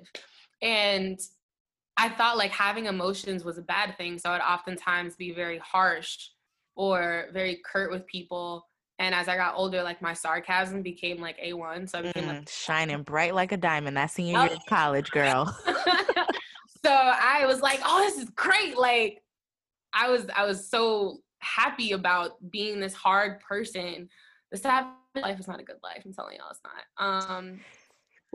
[0.61, 1.17] And
[1.97, 4.17] I thought like having emotions was a bad thing.
[4.17, 6.29] So I'd oftentimes be very harsh
[6.75, 8.65] or very curt with people.
[8.99, 11.89] And as I got older, like my sarcasm became like A1.
[11.89, 13.97] So I became like mm, shining bright like a diamond.
[13.97, 14.43] That senior Oh.
[14.43, 15.45] year of college, girl.
[16.85, 18.77] so I was like, oh, this is great.
[18.77, 19.21] Like
[19.93, 24.09] I was I was so happy about being this hard person,
[24.51, 26.01] the savage life is not a good life.
[26.05, 27.31] I'm telling y'all, it's not.
[27.37, 27.59] Um,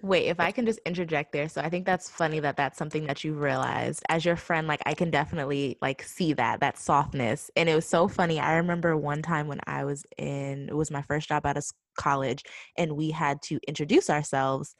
[0.02, 1.46] Wait, if I can just interject there.
[1.48, 4.66] So I think that's funny that that's something that you realized as your friend.
[4.66, 8.40] Like I can definitely like see that that softness, and it was so funny.
[8.40, 11.64] I remember one time when I was in it was my first job out of
[11.98, 12.44] college,
[12.78, 14.74] and we had to introduce ourselves,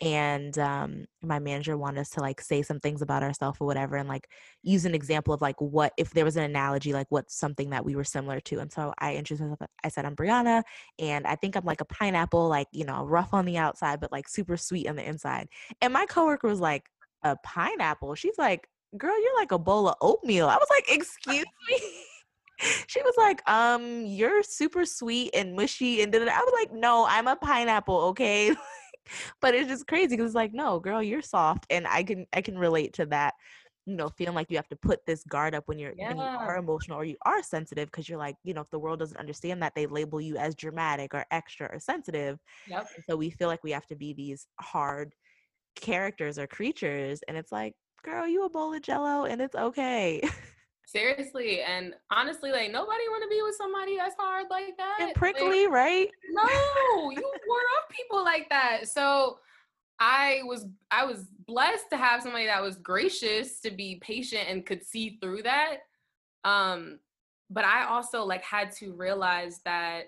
[0.00, 3.96] and um, my manager wanted us to like say some things about ourselves or whatever
[3.96, 4.28] and like
[4.62, 7.84] use an example of like what if there was an analogy like what's something that
[7.84, 10.62] we were similar to and so i introduced myself i said i'm brianna
[10.98, 14.10] and i think i'm like a pineapple like you know rough on the outside but
[14.10, 15.48] like super sweet on the inside
[15.80, 16.84] and my coworker was like
[17.22, 21.46] a pineapple she's like girl you're like a bowl of oatmeal i was like excuse
[21.70, 21.78] me
[22.86, 26.02] she was like, um, you're super sweet and mushy.
[26.02, 28.54] And I was like, no, I'm a pineapple, okay?
[29.40, 32.42] but it's just crazy because it's like, no, girl, you're soft, and I can I
[32.42, 33.34] can relate to that.
[33.86, 36.08] You know, feeling like you have to put this guard up when you're yeah.
[36.08, 38.78] when you are emotional or you are sensitive because you're like, you know, if the
[38.78, 42.38] world doesn't understand that, they label you as dramatic or extra or sensitive.
[42.66, 42.88] Yep.
[42.94, 45.14] And so we feel like we have to be these hard
[45.76, 50.22] characters or creatures, and it's like, girl, you a bowl of jello, and it's okay.
[50.86, 54.98] Seriously, and honestly, like nobody want to be with somebody that's hard like that.
[55.00, 56.08] And prickly, like, right?
[56.32, 56.44] No,
[57.10, 58.88] you wore off people like that.
[58.88, 59.38] So
[59.98, 64.66] I was I was blessed to have somebody that was gracious, to be patient and
[64.66, 65.78] could see through that.
[66.44, 66.98] Um,
[67.50, 70.04] but I also like had to realize that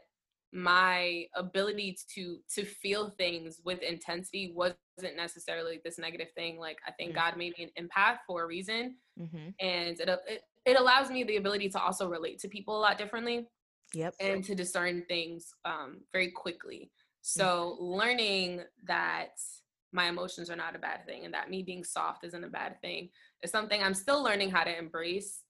[0.52, 6.90] my ability to to feel things with intensity wasn't necessarily this negative thing like i
[6.92, 7.18] think mm-hmm.
[7.18, 9.48] god made me an empath for a reason mm-hmm.
[9.60, 12.98] and it, it it allows me the ability to also relate to people a lot
[12.98, 13.48] differently.
[13.94, 14.14] Yep.
[14.20, 16.90] And to discern things um, very quickly.
[17.22, 17.84] So mm-hmm.
[17.84, 19.38] learning that
[19.92, 22.80] my emotions are not a bad thing and that me being soft isn't a bad
[22.82, 23.08] thing
[23.42, 25.42] is something I'm still learning how to embrace.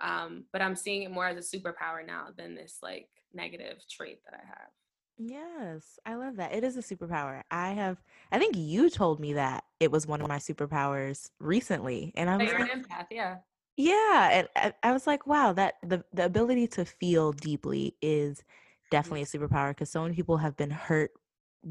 [0.00, 4.20] Um, but I'm seeing it more as a superpower now than this like negative trait
[4.24, 4.70] that I have.
[5.18, 6.54] Yes, I love that.
[6.54, 7.42] It is a superpower.
[7.50, 7.98] I have,
[8.32, 12.38] I think you told me that it was one of my superpowers recently, and I
[12.38, 13.36] was like, an empath, yeah.
[13.80, 18.38] Yeah, and I, I was like, wow, that the the ability to feel deeply is
[18.38, 18.42] mm.
[18.90, 21.12] definitely a superpower because so many people have been hurt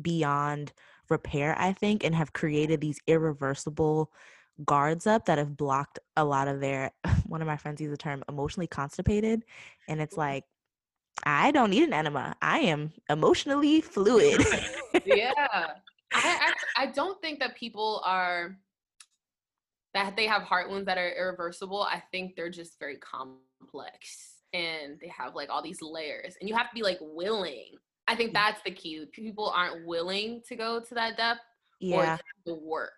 [0.02, 0.74] beyond
[1.10, 4.12] repair, I think, and have created these irreversible
[4.65, 6.91] guards up that have blocked a lot of their
[7.28, 9.45] one of my friends used the term emotionally constipated
[9.88, 10.43] and it's like
[11.26, 12.36] I don't need an enema.
[12.41, 14.41] I am emotionally fluid.
[15.06, 15.32] yeah.
[16.13, 18.58] I, I I don't think that people are
[19.93, 24.99] that they have heart wounds that are irreversible, I think they're just very complex and
[25.02, 27.75] they have like all these layers and you have to be like willing.
[28.08, 28.34] I think mm.
[28.34, 29.06] that's the key.
[29.12, 31.41] People aren't willing to go to that depth
[31.80, 32.15] yeah.
[32.15, 32.91] or the work.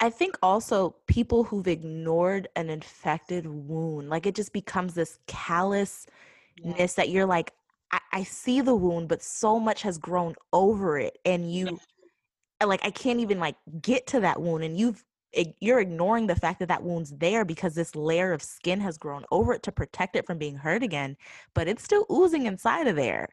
[0.00, 6.06] I think also people who've ignored an infected wound, like it just becomes this callousness
[6.62, 6.86] yeah.
[6.96, 7.52] that you're like,
[7.90, 11.18] I-, I see the wound, but so much has grown over it.
[11.24, 11.78] And you,
[12.60, 12.66] yeah.
[12.66, 14.62] like, I can't even like get to that wound.
[14.62, 15.04] And you've
[15.60, 19.24] you're ignoring the fact that that wound's there because this layer of skin has grown
[19.30, 21.16] over it to protect it from being hurt again
[21.54, 23.28] but it's still oozing inside of there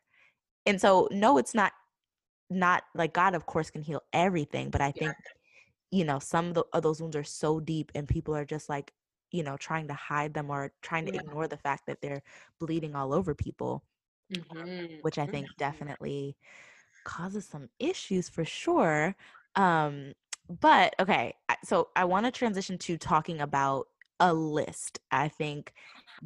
[0.65, 1.71] and so no it's not
[2.49, 5.13] not like god of course can heal everything but i think
[5.91, 8.69] you know some of, the, of those wounds are so deep and people are just
[8.69, 8.91] like
[9.31, 11.21] you know trying to hide them or trying to yeah.
[11.21, 12.23] ignore the fact that they're
[12.59, 13.83] bleeding all over people
[14.33, 14.95] mm-hmm.
[15.01, 15.59] which i think mm-hmm.
[15.59, 16.35] definitely
[17.03, 19.15] causes some issues for sure
[19.55, 20.13] um
[20.59, 23.87] but okay, so I want to transition to talking about
[24.19, 24.99] a list.
[25.11, 25.73] I think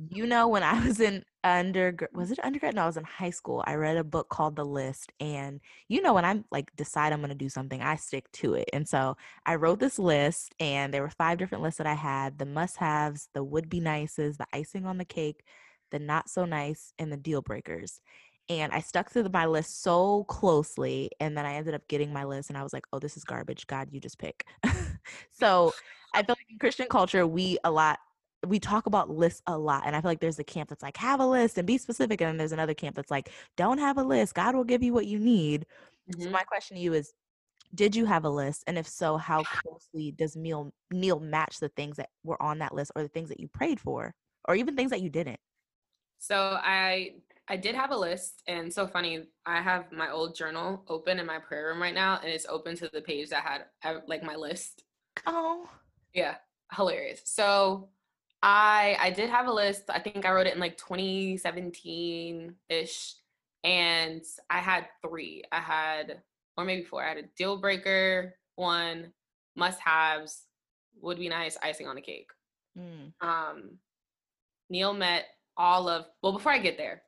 [0.09, 2.75] you know when I was in under was it undergrad?
[2.75, 3.63] No, I was in high school.
[3.67, 7.19] I read a book called The List, and you know when I'm like decide I'm
[7.19, 8.69] going to do something, I stick to it.
[8.73, 12.39] And so I wrote this list, and there were five different lists that I had:
[12.39, 15.43] the must-haves, the would-be nices, the icing on the cake,
[15.91, 18.01] the not so nice, and the deal breakers
[18.49, 21.09] and I stuck to my list so closely.
[21.19, 23.23] And then I ended up getting my list, and I was like, oh, this is
[23.23, 23.67] garbage.
[23.67, 24.45] God, you just pick.
[25.31, 25.73] so
[26.13, 27.99] I feel like in Christian culture, we a lot
[28.45, 30.97] we talk about lists a lot and i feel like there's a camp that's like
[30.97, 33.97] have a list and be specific and then there's another camp that's like don't have
[33.97, 35.65] a list god will give you what you need
[36.11, 36.23] mm-hmm.
[36.23, 37.13] so my question to you is
[37.73, 41.69] did you have a list and if so how closely does neil neil match the
[41.69, 44.13] things that were on that list or the things that you prayed for
[44.47, 45.39] or even things that you didn't
[46.19, 47.11] so i
[47.47, 49.23] I did have a list, and so funny.
[49.45, 52.75] I have my old journal open in my prayer room right now, and it's open
[52.77, 53.43] to the page that
[53.79, 54.83] had like my list.
[55.27, 55.69] Oh,
[56.13, 56.35] yeah,
[56.73, 57.21] hilarious.
[57.25, 57.89] So
[58.41, 59.83] I I did have a list.
[59.89, 63.15] I think I wrote it in like 2017 ish,
[63.63, 65.43] and I had three.
[65.51, 66.21] I had
[66.57, 67.03] or maybe four.
[67.03, 69.11] I had a deal breaker, one
[69.55, 70.45] must haves,
[71.01, 72.29] would be nice, icing on the cake.
[72.77, 73.13] Mm.
[73.21, 73.77] Um,
[74.69, 75.25] Neil met
[75.57, 77.03] all of well before I get there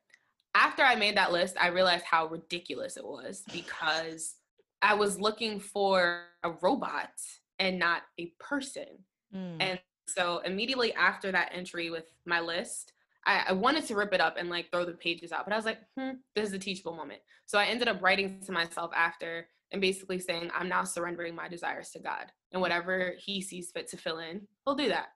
[0.58, 4.36] after I made that list, I realized how ridiculous it was because
[4.82, 7.12] I was looking for a robot
[7.60, 8.88] and not a person.
[9.34, 9.58] Mm.
[9.60, 12.94] And so immediately after that entry with my list,
[13.26, 15.58] I, I, wanted to rip it up and like throw the pages out, but I
[15.58, 17.22] was like, hmm, this is a teachable moment.
[17.46, 21.50] So I ended up writing to myself after and basically saying, I'm now surrendering my
[21.50, 22.32] desires to God.
[22.52, 25.10] And whatever He sees fit to fill in, He'll do that.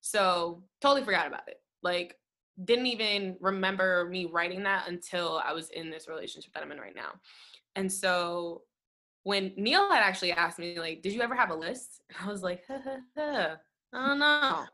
[0.00, 1.60] So totally forgot about it.
[1.82, 2.16] Like,
[2.64, 6.78] didn't even remember me writing that until I was in this relationship that I'm in
[6.78, 7.12] right now.
[7.76, 8.62] And so
[9.22, 12.00] when Neil had actually asked me, like, did you ever have a list?
[12.22, 13.56] I was like, huh, huh, huh.
[13.92, 14.64] Oh, I don't know.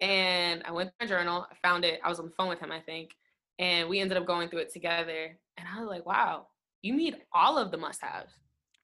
[0.00, 2.00] And I went to my journal, I found it.
[2.04, 3.10] I was on the phone with him, I think.
[3.58, 5.36] And we ended up going through it together.
[5.56, 6.46] And I was like, wow,
[6.82, 8.32] you need all of the must haves.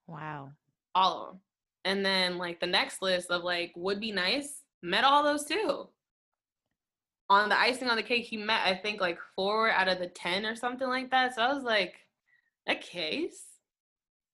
[0.09, 0.51] Wow.
[0.95, 1.41] All of them.
[1.85, 5.89] And then like the next list of like would be nice, met all those too.
[7.31, 10.09] On the icing on the cake, he met I think like four out of the
[10.09, 11.35] ten or something like that.
[11.35, 11.95] So I was like,
[12.67, 13.45] a case?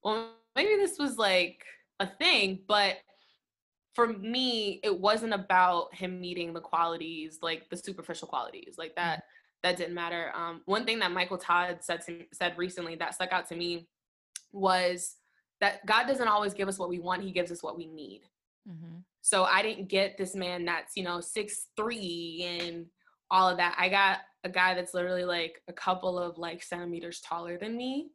[0.03, 1.65] Well, maybe this was like
[1.99, 2.97] a thing, but
[3.95, 9.19] for me, it wasn't about him meeting the qualities, like the superficial qualities, like that.
[9.19, 9.27] Mm-hmm.
[9.63, 10.33] That didn't matter.
[10.35, 13.89] Um, one thing that Michael Todd said to, said recently that stuck out to me
[14.53, 15.17] was
[15.61, 18.23] that God doesn't always give us what we want; He gives us what we need.
[18.67, 19.01] Mm-hmm.
[19.23, 22.87] So I didn't get this man that's you know six three and
[23.31, 23.77] all of that.
[23.79, 28.11] I got a guy that's literally like a couple of like centimeters taller than me,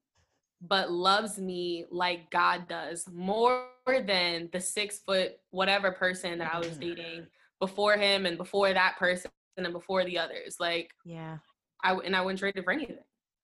[0.62, 6.60] but loves me like God does more than the six foot whatever person that I
[6.60, 7.28] was dating mm.
[7.60, 10.58] before him and before that person and before the others.
[10.60, 11.38] Like, yeah,
[11.84, 12.98] I and I wouldn't trade it for anything.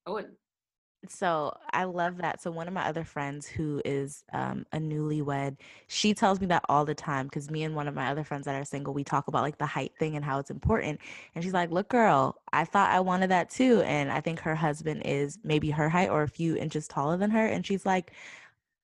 [0.06, 0.34] I wouldn't.
[1.10, 2.42] So I love that.
[2.44, 6.64] So one of my other friends who is um, a newlywed, she tells me that
[6.70, 9.04] all the time because me and one of my other friends that are single, we
[9.04, 11.00] talk about like the height thing and how it's important.
[11.34, 14.54] And she's like, "Look, girl, I thought I wanted that too." And I think her
[14.56, 17.48] husband is maybe her height or a few inches taller than her.
[17.48, 18.12] And she's like,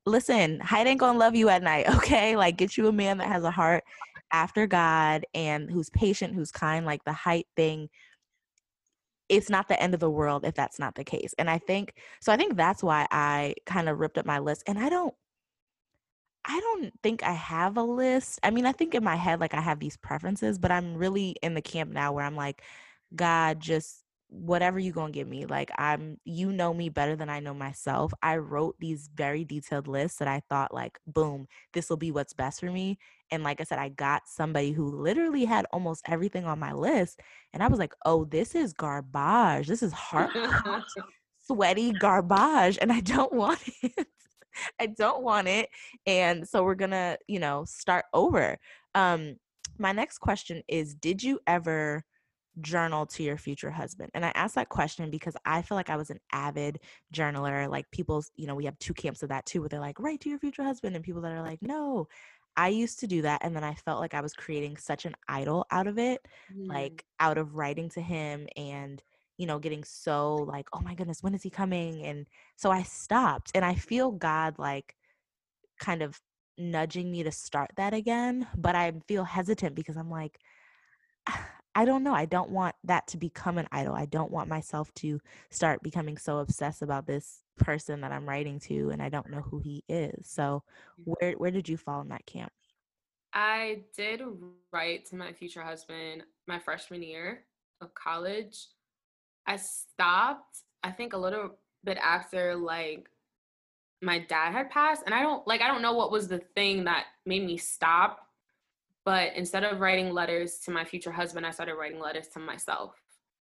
[0.05, 2.35] "Listen, height ain't gonna love you at night, okay?
[2.37, 3.83] Like, get you a man that has a heart
[4.31, 6.85] after God and who's patient, who's kind.
[6.85, 7.89] Like the height thing."
[9.29, 11.33] It's not the end of the world if that's not the case.
[11.37, 14.63] And I think so I think that's why I kind of ripped up my list
[14.67, 15.13] and I don't
[16.45, 18.39] I don't think I have a list.
[18.41, 21.35] I mean, I think in my head like I have these preferences, but I'm really
[21.41, 22.63] in the camp now where I'm like
[23.15, 27.39] God just whatever you gonna give me like i'm you know me better than i
[27.39, 31.97] know myself i wrote these very detailed lists that i thought like boom this will
[31.97, 32.97] be what's best for me
[33.31, 37.21] and like i said i got somebody who literally had almost everything on my list
[37.53, 40.29] and i was like oh this is garbage this is hard
[41.39, 44.07] sweaty garbage and i don't want it
[44.79, 45.69] i don't want it
[46.05, 48.57] and so we're gonna you know start over.
[48.95, 49.35] Um
[49.77, 52.03] my next question is did you ever
[52.61, 54.11] journal to your future husband?
[54.13, 56.79] And I asked that question because I feel like I was an avid
[57.13, 57.69] journaler.
[57.69, 60.21] Like people, you know, we have two camps of that too, where they're like, write
[60.21, 62.07] to your future husband, and people that are like, no.
[62.59, 65.13] I used to do that, and then I felt like I was creating such an
[65.27, 66.67] idol out of it, mm.
[66.67, 69.01] like out of writing to him and
[69.37, 72.03] you know getting so like, oh my goodness, when is he coming?
[72.03, 74.95] And so I stopped, and I feel God like
[75.79, 76.19] kind of
[76.57, 80.39] nudging me to start that again, but I feel hesitant because I'm like,
[81.77, 82.13] I don't know.
[82.15, 83.93] I don't want that to become an idol.
[83.93, 88.59] I don't want myself to start becoming so obsessed about this person that I'm writing
[88.61, 90.25] to and I don't know who he is.
[90.27, 90.63] So
[91.03, 92.51] where where did you fall in that camp?
[93.31, 94.23] I did
[94.73, 97.43] write to my future husband my freshman year
[97.79, 98.69] of college.
[99.45, 103.07] I stopped, I think a little bit after like
[104.01, 106.85] my dad had passed and I don't like I don't know what was the thing
[106.85, 108.26] that made me stop
[109.07, 112.91] but instead of writing letters to my future husband, I started writing letters to myself.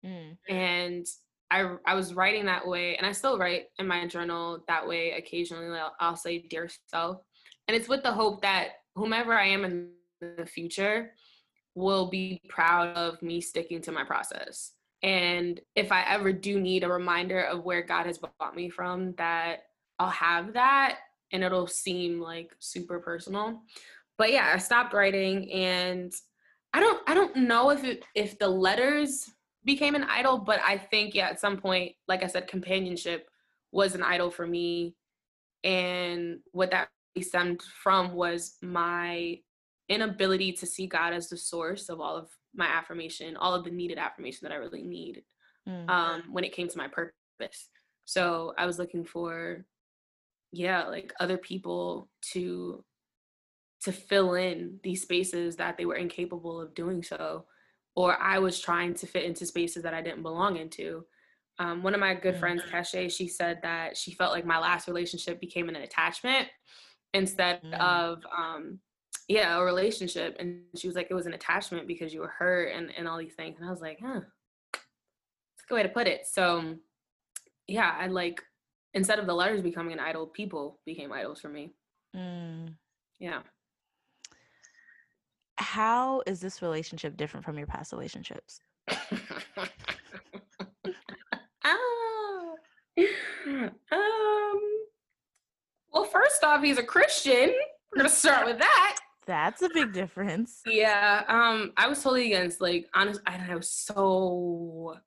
[0.04, 0.36] Mm.
[0.48, 1.06] And
[1.48, 5.12] I, I was writing that way, and I still write in my journal that way
[5.12, 5.78] occasionally.
[5.78, 7.18] I'll, I'll say, Dear self.
[7.68, 9.90] And it's with the hope that whomever I am in
[10.20, 11.12] the future
[11.76, 14.72] will be proud of me sticking to my process.
[15.04, 19.12] And if I ever do need a reminder of where God has brought me from,
[19.18, 19.66] that
[20.00, 20.98] I'll have that
[21.30, 23.62] and it'll seem like super personal
[24.18, 26.12] but yeah, I stopped writing and
[26.72, 29.30] I don't I don't know if it, if the letters
[29.64, 33.28] became an idol, but I think yeah, at some point, like I said, companionship
[33.72, 34.94] was an idol for me.
[35.62, 36.88] And what that
[37.20, 39.38] stemmed from was my
[39.88, 43.70] inability to see God as the source of all of my affirmation, all of the
[43.70, 45.22] needed affirmation that I really need
[45.68, 45.88] mm.
[45.88, 47.68] um, when it came to my purpose.
[48.04, 49.64] So I was looking for,
[50.52, 52.84] yeah, like other people to
[53.84, 57.44] to fill in these spaces that they were incapable of doing so
[57.94, 61.04] or i was trying to fit into spaces that i didn't belong into
[61.60, 62.40] Um, one of my good Mm.
[62.40, 66.48] friends, Cache, she said that she felt like my last relationship became an attachment
[67.12, 67.80] instead Mm.
[67.80, 68.80] of um,
[69.28, 70.34] yeah, a relationship.
[70.40, 73.18] And she was like, it was an attachment because you were hurt and, and all
[73.18, 73.56] these things.
[73.58, 74.22] And I was like, huh,
[74.72, 76.26] it's a good way to put it.
[76.26, 76.74] So
[77.68, 78.42] yeah, I like
[78.92, 81.72] instead of the letters becoming an idol, people became idols for me.
[82.16, 82.74] Mm.
[83.20, 83.42] Yeah.
[85.56, 88.60] How is this relationship different from your past relationships?
[91.66, 92.52] Ah.
[93.90, 94.60] um.
[95.92, 97.54] Well, first off, he's a Christian.
[97.90, 98.96] We're gonna start with that.
[99.26, 100.60] That's a big difference.
[100.66, 101.24] Yeah.
[101.26, 101.72] Um.
[101.78, 102.60] I was totally against.
[102.60, 104.98] Like, honest, I, I was so,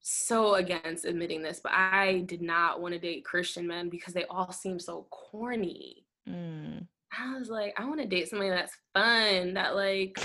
[0.00, 4.24] so against admitting this, but I did not want to date Christian men because they
[4.24, 6.06] all seem so corny.
[6.26, 6.86] Mm.
[7.18, 10.16] I was like, I want to date somebody that's fun, that like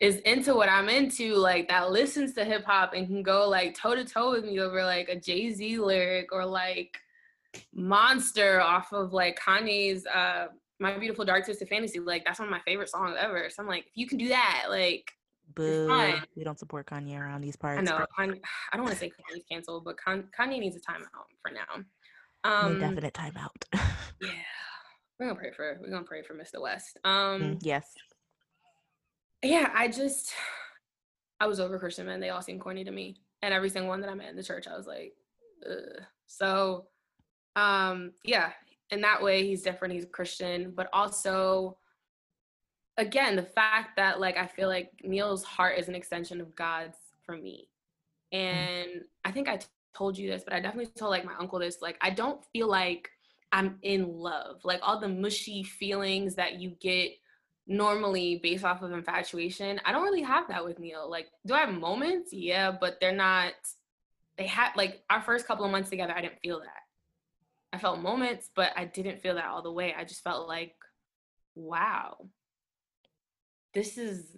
[0.00, 3.74] is into what I'm into, like that listens to hip hop and can go like
[3.76, 6.98] toe to toe with me over like a Jay Z lyric or like
[7.72, 10.46] Monster off of like Kanye's uh
[10.80, 12.00] My Beautiful Dark Twisted Fantasy.
[12.00, 13.48] Like that's one of my favorite songs ever.
[13.50, 15.10] So I'm like, if you can do that, like
[15.54, 15.86] Boo.
[16.34, 17.78] We don't support Kanye around these parts.
[17.78, 18.40] I know Kanye,
[18.72, 21.84] I don't want to say Kanye's canceled, but Kan- Kanye needs a timeout for now.
[22.44, 23.50] No Um, definite timeout.
[24.20, 24.30] yeah,
[25.18, 26.60] we're gonna pray for we're gonna pray for Mr.
[26.60, 26.98] West.
[27.04, 27.92] Mm, Um, yes.
[29.42, 30.32] yeah, I just
[31.40, 32.20] I was over Christian men.
[32.20, 34.42] They all seemed corny to me, and every single one that I met in the
[34.42, 35.14] church, I was like,
[35.68, 36.02] Ugh.
[36.26, 36.86] so
[37.56, 38.52] um, yeah.
[38.90, 39.94] In that way, he's different.
[39.94, 41.78] He's Christian, but also,
[42.98, 46.96] again, the fact that like I feel like Neil's heart is an extension of God's
[47.24, 47.68] for me,
[48.32, 51.58] and I think I t- told you this, but I definitely told like my uncle
[51.58, 51.80] this.
[51.80, 53.08] Like, I don't feel like
[53.54, 54.60] I'm in love.
[54.64, 57.12] Like all the mushy feelings that you get
[57.68, 59.80] normally based off of infatuation.
[59.84, 61.08] I don't really have that with Neil.
[61.08, 62.32] Like, do I have moments?
[62.32, 63.52] Yeah, but they're not.
[64.36, 66.12] They had like our first couple of months together.
[66.14, 66.82] I didn't feel that.
[67.72, 69.94] I felt moments, but I didn't feel that all the way.
[69.96, 70.74] I just felt like,
[71.54, 72.16] wow,
[73.72, 74.36] this is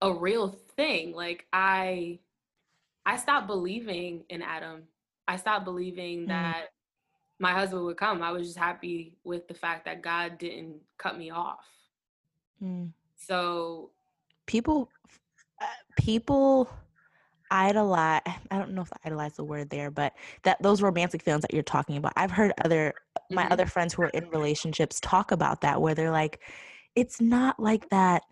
[0.00, 1.12] a real thing.
[1.12, 2.20] Like I,
[3.04, 4.84] I stopped believing in Adam.
[5.26, 6.28] I stopped believing Mm.
[6.28, 6.66] that
[7.38, 8.22] my husband would come.
[8.22, 11.66] I was just happy with the fact that God didn't cut me off.
[12.62, 12.92] Mm.
[13.16, 13.90] So
[14.46, 14.88] People,
[15.60, 15.66] uh,
[15.98, 16.68] people
[17.50, 18.22] idolize.
[18.50, 20.14] I don't know if I idolize the word there, but
[20.44, 22.12] that those romantic feelings that you're talking about.
[22.16, 22.94] I've heard other
[23.30, 23.52] my Mhm.
[23.52, 26.40] other friends who are in relationships talk about that, where they're like,
[26.94, 28.22] it's not like that.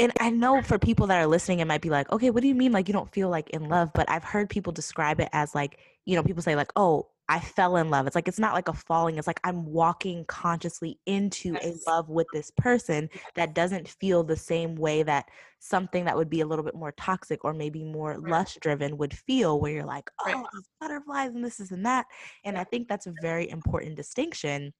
[0.00, 2.48] And I know for people that are listening, it might be like, okay, what do
[2.48, 2.72] you mean?
[2.72, 3.92] Like, you don't feel like in love?
[3.94, 7.40] But I've heard people describe it as like, you know, people say, like, oh, I
[7.40, 8.06] fell in love.
[8.06, 9.16] It's like, it's not like a falling.
[9.16, 14.36] It's like I'm walking consciously into a love with this person that doesn't feel the
[14.36, 18.18] same way that something that would be a little bit more toxic or maybe more
[18.18, 22.04] lust driven would feel, where you're like, oh, these butterflies and this is and that.
[22.44, 24.74] And I think that's a very important distinction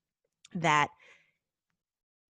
[0.55, 0.89] that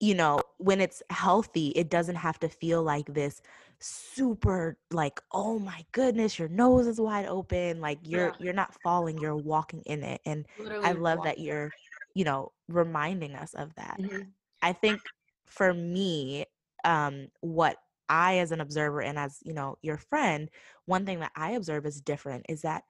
[0.01, 3.41] you know when it's healthy it doesn't have to feel like this
[3.79, 8.37] super like oh my goodness your nose is wide open like you're Yeah.
[8.37, 10.45] you're not falling you're walking in it and
[10.81, 11.73] i love walk- that you're
[12.13, 14.35] you know reminding us of that Mhm.
[14.61, 15.11] I think
[15.45, 16.45] for me,
[16.83, 17.77] um, what
[18.09, 20.49] I, as an observer and as you know, your friend,
[20.85, 22.83] one thing that I observe is different is that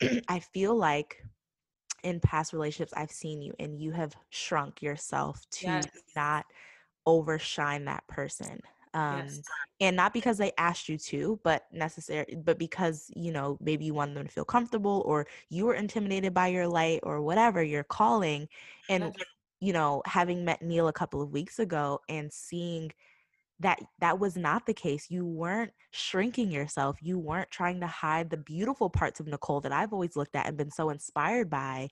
[0.28, 1.22] I feel like
[2.02, 6.02] in past relationships I've seen you and you have shrunk yourself to Yes.
[6.16, 6.46] not
[7.06, 8.60] overshine that person.
[8.94, 9.42] Um, Yes.
[9.80, 13.94] and not because they asked you to, but necessary, but because you know maybe you
[13.94, 17.84] wanted them to feel comfortable, or you were intimidated by your light, or whatever your
[17.84, 18.48] calling,
[18.88, 19.14] and
[19.60, 22.92] you know having met Neil a couple of weeks ago and seeing
[23.60, 25.10] that that was not the case.
[25.10, 26.98] You weren't shrinking yourself.
[27.00, 30.46] You weren't trying to hide the beautiful parts of Nicole that I've always looked at
[30.46, 31.88] and been so inspired by.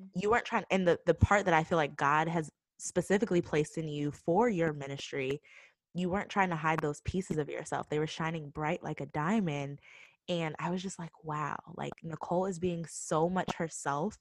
[0.00, 0.22] Mm.
[0.22, 3.78] You weren't trying and the the part that I feel like God has specifically placed
[3.78, 5.40] in you for your ministry,
[5.94, 7.88] you weren't trying to hide those pieces of yourself.
[7.88, 9.80] They were shining bright like a diamond.
[10.28, 14.16] And I was just like, wow, like Nicole is being so much herself.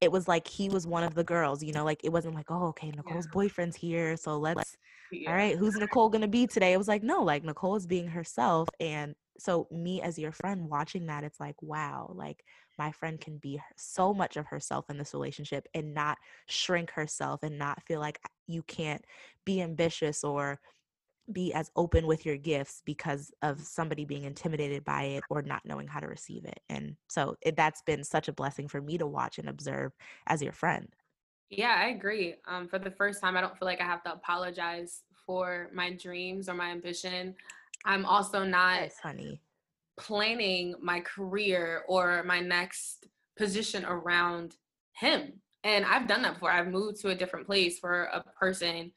[0.00, 2.50] It was like he was one of the girls, you know, like it wasn't like,
[2.50, 4.16] oh, okay, Nicole's boyfriend's here.
[4.16, 4.76] So let's
[5.10, 5.30] Yeah.
[5.30, 6.72] all right, who's Nicole gonna be today?
[6.72, 8.68] It was like, no, like Nicole is being herself.
[8.80, 12.44] And so, me as your friend watching that, it's like, wow, like
[12.78, 17.42] my friend can be so much of herself in this relationship and not shrink herself
[17.42, 19.04] and not feel like uh, you can't
[19.44, 20.60] be ambitious or
[21.32, 25.62] be as open with your gifts because of somebody being intimidated by it or not
[25.64, 26.60] knowing how to receive it.
[26.68, 29.92] And so, it, that's been such a blessing for me to watch and observe
[30.26, 30.88] as your friend.
[31.50, 32.36] Yeah, I agree.
[32.46, 35.92] Um, for the first time, I don't feel like I have to apologize for my
[35.92, 37.34] dreams or my ambition.
[37.84, 39.40] I'm also not Yes, honey.
[39.98, 43.06] planning my career or my next
[43.36, 44.56] position around
[44.92, 45.40] him.
[45.64, 46.52] And I've done that before.
[46.52, 48.92] I've moved to a different place for a person,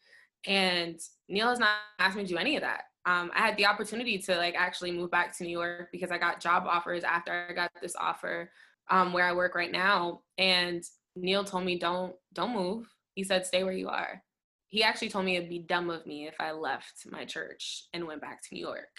[0.45, 2.83] and Neil has not asked me to do any of that.
[3.05, 6.17] Um, I had the opportunity to like actually move back to New York because I
[6.17, 8.49] got job offers after I got this offer
[8.89, 10.21] um, where I work right now.
[10.37, 10.83] And
[11.15, 14.21] Neil told me, "Don't don't move." He said, "Stay where you are."
[14.69, 18.07] He actually told me it'd be dumb of me if I left my church and
[18.07, 18.89] went back to New York.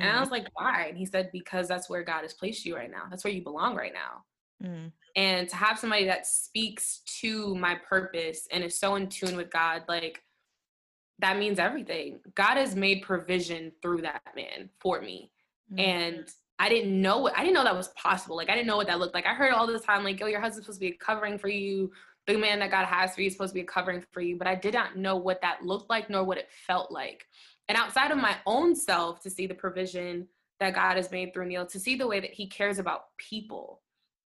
[0.00, 0.16] And mm.
[0.16, 2.90] I was like, "Why?" And he said, "Because that's where God has placed you right
[2.90, 3.04] now.
[3.10, 4.24] That's where you belong right now."
[4.66, 4.92] Mm.
[5.16, 9.50] And to have somebody that speaks to my purpose and is so in tune with
[9.50, 10.22] God, like
[11.20, 12.20] that means everything.
[12.34, 15.30] God has made provision through that man for me.
[15.72, 15.80] Mm.
[15.80, 18.36] And I didn't know I didn't know that was possible.
[18.36, 19.26] Like I didn't know what that looked like.
[19.26, 21.48] I heard all the time, like, oh, your husband's supposed to be a covering for
[21.48, 21.90] you.
[22.26, 24.36] The man that God has for you is supposed to be a covering for you.
[24.36, 27.26] But I did not know what that looked like nor what it felt like.
[27.68, 30.26] And outside of my own self, to see the provision
[30.58, 33.80] that God has made through Neil, to see the way that he cares about people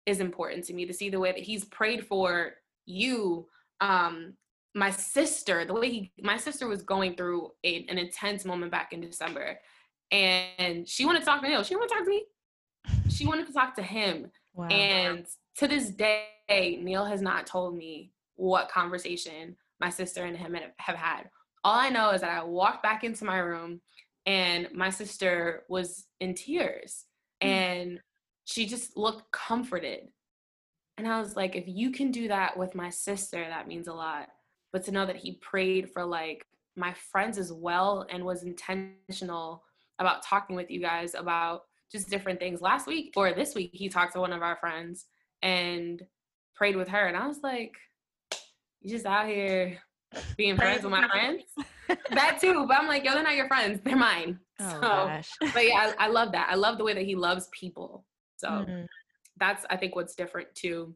[0.05, 2.53] is important to me to see the way that he's prayed for
[2.85, 3.47] you
[3.79, 4.33] um
[4.73, 8.93] my sister the way he my sister was going through a, an intense moment back
[8.93, 9.59] in december
[10.11, 12.25] and she wanted to talk to neil she wanted to talk to me
[13.09, 14.67] she wanted to talk to him wow.
[14.67, 15.25] and
[15.57, 20.95] to this day neil has not told me what conversation my sister and him have
[20.95, 21.29] had
[21.63, 23.81] all i know is that i walked back into my room
[24.25, 27.05] and my sister was in tears
[27.43, 27.47] mm.
[27.47, 27.99] and
[28.45, 30.09] she just looked comforted.
[30.97, 33.93] And I was like, if you can do that with my sister, that means a
[33.93, 34.27] lot.
[34.73, 36.45] But to know that he prayed for like
[36.75, 39.63] my friends as well and was intentional
[39.99, 41.61] about talking with you guys about
[41.91, 42.61] just different things.
[42.61, 45.05] Last week or this week, he talked to one of our friends
[45.41, 46.01] and
[46.55, 47.07] prayed with her.
[47.07, 47.73] And I was like,
[48.81, 49.77] you just out here
[50.37, 51.43] being friends with my friends.
[52.11, 52.65] that too.
[52.67, 53.79] But I'm like, yo, they're not your friends.
[53.83, 54.39] They're mine.
[54.59, 55.29] Oh, so, gosh.
[55.53, 56.47] but yeah, I, I, love that.
[56.51, 58.05] I love the way that he loves people.
[58.37, 58.85] So mm-hmm.
[59.39, 60.95] that's I think what's different too.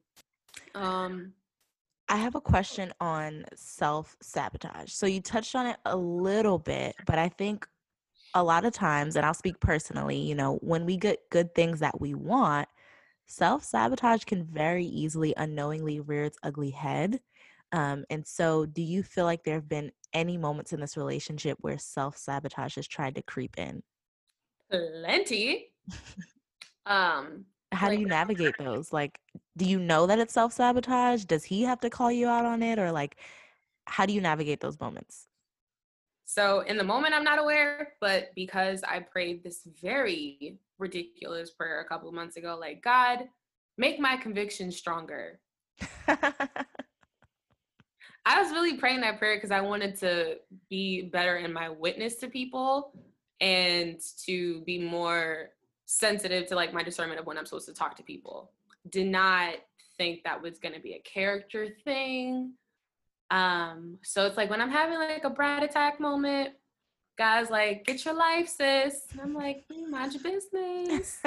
[0.74, 1.34] Um
[2.08, 4.92] I have a question on self sabotage.
[4.92, 7.68] So you touched on it a little bit, but I think
[8.36, 11.80] a lot of times, and I'll speak personally, you know, when we get good things
[11.80, 12.68] that we want,
[13.26, 17.22] self sabotage can very easily unknowingly rear its ugly head.
[17.72, 21.58] Um, and so, do you feel like there have been any moments in this relationship
[21.62, 23.82] where self sabotage has tried to creep in?
[24.70, 25.72] Plenty.
[26.88, 27.46] Um,
[27.76, 28.92] how like, do you navigate those?
[28.92, 29.20] Like,
[29.58, 31.26] do you know that it's self sabotage?
[31.26, 33.18] Does he have to call you out on it, or like,
[33.86, 35.28] how do you navigate those moments?
[36.26, 41.82] So in the moment, I'm not aware, but because I prayed this very ridiculous prayer
[41.82, 43.28] a couple of months ago, like God,
[43.78, 45.40] make my conviction stronger.
[48.28, 52.16] I was really praying that prayer because I wanted to be better in my witness
[52.16, 52.92] to people
[53.40, 55.52] and to be more
[55.86, 58.52] sensitive to like my discernment of when I'm supposed to talk to people.
[58.90, 59.56] Did not
[59.98, 62.54] think that was going to be a character thing.
[63.32, 66.52] Um, so it's like when I'm having like a brat attack moment,
[67.18, 69.02] guys like, get your life, sis.
[69.12, 71.22] And I'm like, mm, mind your business.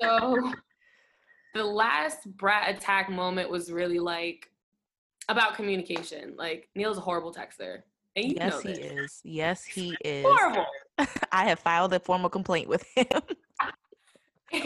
[0.00, 0.52] so
[1.54, 4.50] the last Brat attack moment was really like
[5.28, 6.34] about communication.
[6.36, 7.82] Like Neil's a horrible texter.
[8.16, 9.20] And you yes, he is.
[9.24, 10.26] Yes, he is.
[10.26, 10.66] Horrible.
[11.32, 13.22] I have filed a formal complaint with him.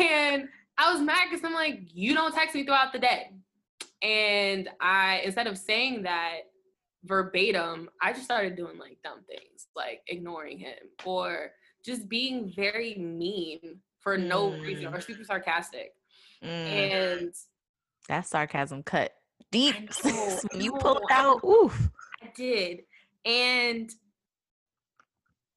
[0.05, 3.31] And I was mad because I'm like, you don't text me throughout the day.
[4.03, 6.41] And I, instead of saying that
[7.05, 10.75] verbatim, I just started doing like dumb things, like ignoring him
[11.05, 11.53] or
[11.85, 14.27] just being very mean for mm.
[14.27, 15.05] no reason or mm.
[15.05, 15.93] super sarcastic.
[16.43, 16.49] Mm.
[16.49, 17.35] And
[18.09, 19.13] that sarcasm cut
[19.51, 19.91] deep.
[20.03, 21.91] when you pulled out, oof.
[22.23, 22.83] I did.
[23.25, 23.91] And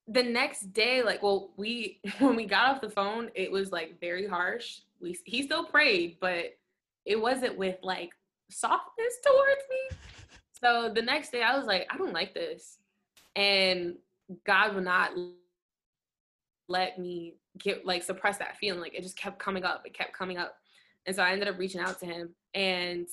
[0.07, 3.99] the next day, like, well, we when we got off the phone, it was like
[3.99, 4.79] very harsh.
[5.01, 6.57] We he still prayed, but
[7.05, 8.11] it wasn't with like
[8.49, 9.97] softness towards me.
[10.61, 12.77] So the next day, I was like, I don't like this,
[13.35, 13.95] and
[14.45, 15.11] God would not
[16.67, 18.81] let me get like suppress that feeling.
[18.81, 19.83] Like it just kept coming up.
[19.85, 20.55] It kept coming up,
[21.05, 23.07] and so I ended up reaching out to him, and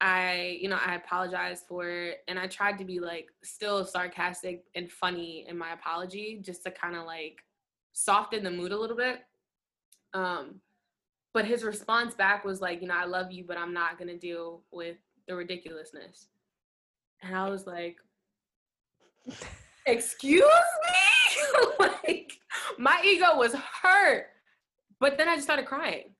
[0.00, 4.64] I, you know, I apologized for it and I tried to be like still sarcastic
[4.74, 7.42] and funny in my apology just to kind of like
[7.92, 9.20] soften the mood a little bit.
[10.14, 10.60] Um,
[11.34, 14.08] but his response back was like, you know, I love you, but I'm not going
[14.08, 14.96] to deal with
[15.26, 16.28] the ridiculousness.
[17.22, 17.96] And I was like,
[19.86, 21.76] excuse me?
[21.80, 22.32] like,
[22.78, 24.26] my ego was hurt.
[25.00, 26.14] But then I just started crying.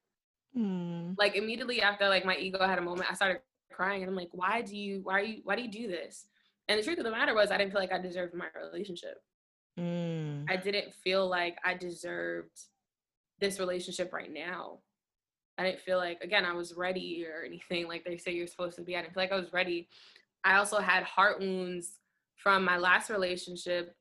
[0.55, 1.13] Hmm.
[1.17, 3.41] Like immediately after like my ego had a moment, I started
[3.79, 6.27] crying and I'm like, why do you why are you why do you do this?
[6.69, 9.23] And the truth of the matter was I didn't feel like I deserved my relationship.
[9.79, 10.51] Mm.
[10.51, 12.59] I didn't feel like I deserved
[13.41, 14.81] this relationship right now.
[15.57, 18.77] I didn't feel like again I was ready or anything like they say you're supposed
[18.77, 18.97] to be.
[18.97, 19.89] I didn't feel like I was ready.
[20.45, 21.99] I also had heart wounds
[22.35, 23.95] from my last relationship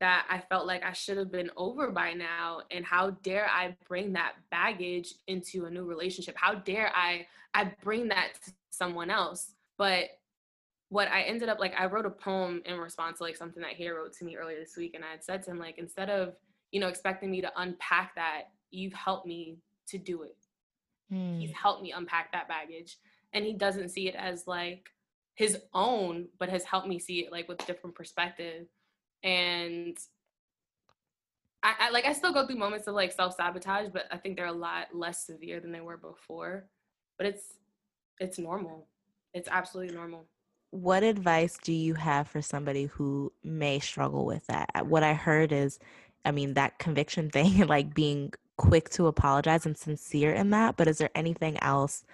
[0.00, 2.60] that I felt like I should have been over by now.
[2.70, 6.34] And how dare I bring that baggage into a new relationship?
[6.36, 9.52] How dare I I bring that to someone else?
[9.78, 10.04] But
[10.88, 13.72] what I ended up like I wrote a poem in response to like something that
[13.72, 14.94] he wrote to me earlier this week.
[14.94, 16.34] And I had said to him, like, instead of,
[16.70, 20.36] you know, expecting me to unpack that, you've helped me to do it.
[21.12, 21.40] Mm.
[21.40, 22.98] He's helped me unpack that baggage.
[23.32, 24.90] And he doesn't see it as like
[25.34, 28.66] his own, but has helped me see it like with different perspective.
[29.22, 29.98] And
[31.62, 34.46] I, I like I still go through moments of like self-sabotage, but I think they're
[34.46, 36.66] a lot less severe than they were before.
[37.18, 37.58] But it's
[38.20, 38.86] it's normal.
[39.32, 40.26] It's absolutely normal.
[40.70, 44.70] What advice do you have for somebody who may struggle with that?
[44.74, 45.78] Uh, what I heard is
[46.24, 50.88] I mean that conviction thing like being quick to apologize and sincere in that, but
[50.88, 52.04] is there anything else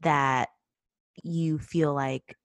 [0.00, 0.50] that
[1.22, 2.36] you feel like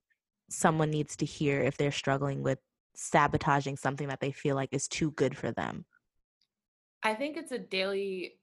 [0.50, 2.60] someone needs to hear if they're struggling with
[2.96, 5.86] sabotaging something that they feel like is too good for them?
[7.04, 8.34] I think it's a daily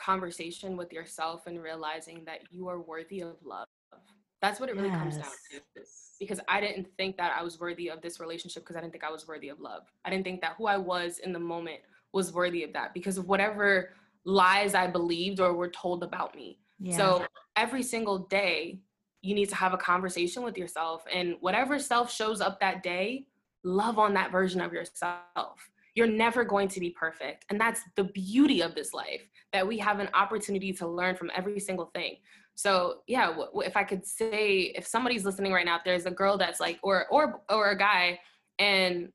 [0.00, 3.66] conversation with yourself and realizing that you are worthy of love.
[4.40, 4.98] That's what it really yes.
[4.98, 5.60] comes down to.
[6.18, 9.04] Because I didn't think that I was worthy of this relationship because I didn't think
[9.04, 9.82] I was worthy of love.
[10.04, 11.80] I didn't think that who I was in the moment
[12.12, 13.90] was worthy of that because of whatever
[14.24, 16.58] lies I believed or were told about me.
[16.78, 16.96] Yeah.
[16.96, 17.26] So
[17.56, 18.80] every single day,
[19.22, 21.04] you need to have a conversation with yourself.
[21.12, 23.26] And whatever self shows up that day,
[23.62, 25.70] love on that version of yourself.
[26.00, 27.44] You're never going to be perfect.
[27.50, 29.20] And that's the beauty of this life
[29.52, 32.16] that we have an opportunity to learn from every single thing.
[32.54, 36.38] So, yeah, if I could say if somebody's listening right now, if there's a girl
[36.38, 38.18] that's like or or or a guy
[38.58, 39.10] and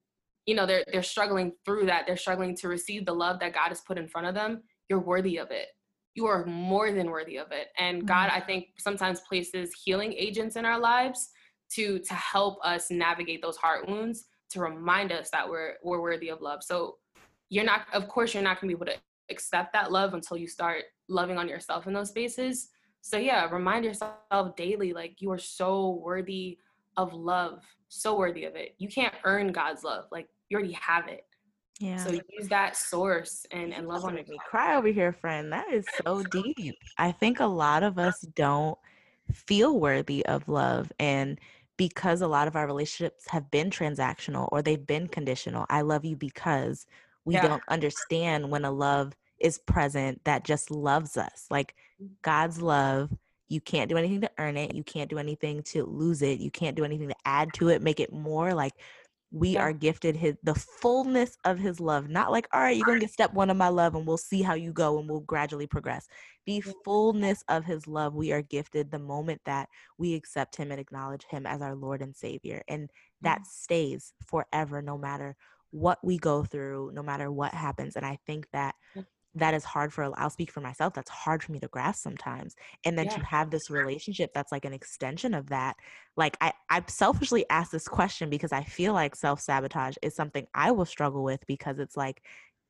[0.45, 3.69] you know, they're they're struggling through that, they're struggling to receive the love that God
[3.69, 5.69] has put in front of them, you're worthy of it
[6.15, 8.37] you are more than worthy of it and god mm-hmm.
[8.37, 11.29] i think sometimes places healing agents in our lives
[11.69, 16.29] to to help us navigate those heart wounds to remind us that we're we're worthy
[16.29, 16.97] of love so
[17.49, 20.37] you're not of course you're not going to be able to accept that love until
[20.37, 22.69] you start loving on yourself in those spaces
[23.01, 26.57] so yeah remind yourself daily like you are so worthy
[26.97, 31.07] of love so worthy of it you can't earn god's love like you already have
[31.07, 31.25] it
[31.79, 31.97] yeah.
[31.97, 34.27] So use that source and, and love on it.
[34.29, 35.51] Me cry over here, friend.
[35.51, 36.75] That is so deep.
[36.97, 38.77] I think a lot of us don't
[39.33, 40.91] feel worthy of love.
[40.99, 41.39] And
[41.77, 46.05] because a lot of our relationships have been transactional or they've been conditional, I love
[46.05, 46.85] you because
[47.25, 47.47] we yeah.
[47.47, 51.47] don't understand when a love is present that just loves us.
[51.49, 52.09] Like mm.
[52.21, 53.11] God's love,
[53.47, 54.73] you can't do anything to earn it.
[54.73, 56.39] You can't do anything to lose it.
[56.39, 58.53] You can't do anything to add to it, make it more.
[58.53, 58.73] Like
[59.35, 59.63] we yeah.
[59.63, 63.11] are gifted his the fullness of his love not like all right you're gonna get
[63.11, 66.07] step one of my love and we'll see how you go and we'll gradually progress
[66.45, 69.67] the fullness of his love we are gifted the moment that
[69.97, 72.89] we accept him and acknowledge him as our lord and savior and
[73.21, 73.45] that mm.
[73.45, 75.35] stays forever no matter
[75.71, 78.73] what we go through no matter what happens and i think that
[79.35, 82.55] that is hard for i'll speak for myself that's hard for me to grasp sometimes
[82.85, 83.15] and then yeah.
[83.15, 85.75] to have this relationship that's like an extension of that
[86.15, 90.71] like i i selfishly ask this question because i feel like self-sabotage is something i
[90.71, 92.21] will struggle with because it's like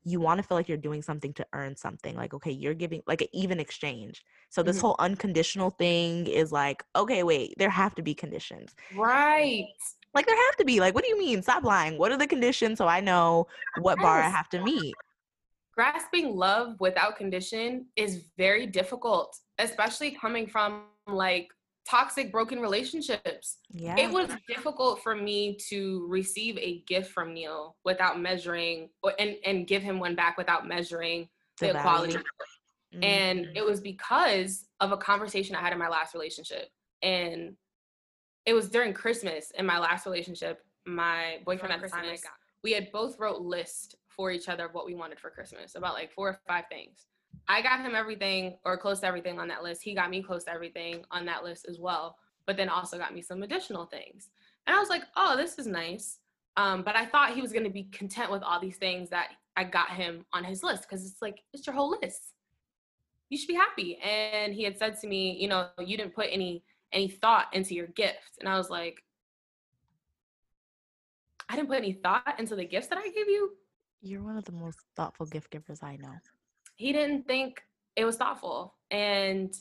[0.06, 3.02] you want to feel like you're doing something to earn something like okay you're giving
[3.08, 4.24] like an even exchange.
[4.50, 4.86] So this mm-hmm.
[4.86, 8.76] whole unconditional thing is like okay wait there have to be conditions.
[8.96, 9.66] Right.
[10.14, 11.42] Like there have to be like what do you mean?
[11.42, 11.98] Stop lying.
[11.98, 13.48] What are the conditions so i know
[13.82, 14.94] what bar i have to meet
[15.76, 21.50] grasping love without condition is very difficult, especially coming from like
[21.88, 23.58] toxic broken relationships.
[23.70, 23.98] Yeah.
[23.98, 29.36] It was difficult for me to receive a gift from Neil without measuring or, and
[29.46, 31.28] and give him one back without measuring
[31.60, 32.16] the, the equality.
[32.16, 33.04] Mm-hmm.
[33.04, 36.70] And it was because of a conversation I had in my last relationship.
[37.02, 37.56] And
[38.46, 40.60] it was during Christmas in my last relationship.
[40.88, 42.16] My boyfriend at the time,
[42.64, 45.94] we had both wrote list for each other of what we wanted for Christmas, about
[45.94, 47.06] like four or five things.
[47.48, 49.84] I got him everything or close to everything on that list.
[49.84, 53.14] He got me close to everything on that list as well, but then also got
[53.14, 54.30] me some additional things.
[54.66, 56.20] And I was like, oh, this is nice.
[56.58, 59.30] Um, but I thought he was going to be content with all these things that
[59.58, 62.34] I got him on his list because it's like, it's your whole list.
[63.30, 63.98] You should be happy.
[63.98, 66.64] And he had said to me, you know, you didn't put any
[66.94, 68.38] any thought into your gift.
[68.40, 69.04] And I was like,
[71.50, 73.52] I didn't put any thought into the gifts that I gave you.
[74.06, 76.14] You're one of the most thoughtful gift givers I know.
[76.76, 77.64] He didn't think
[77.96, 78.76] it was thoughtful.
[78.92, 79.52] And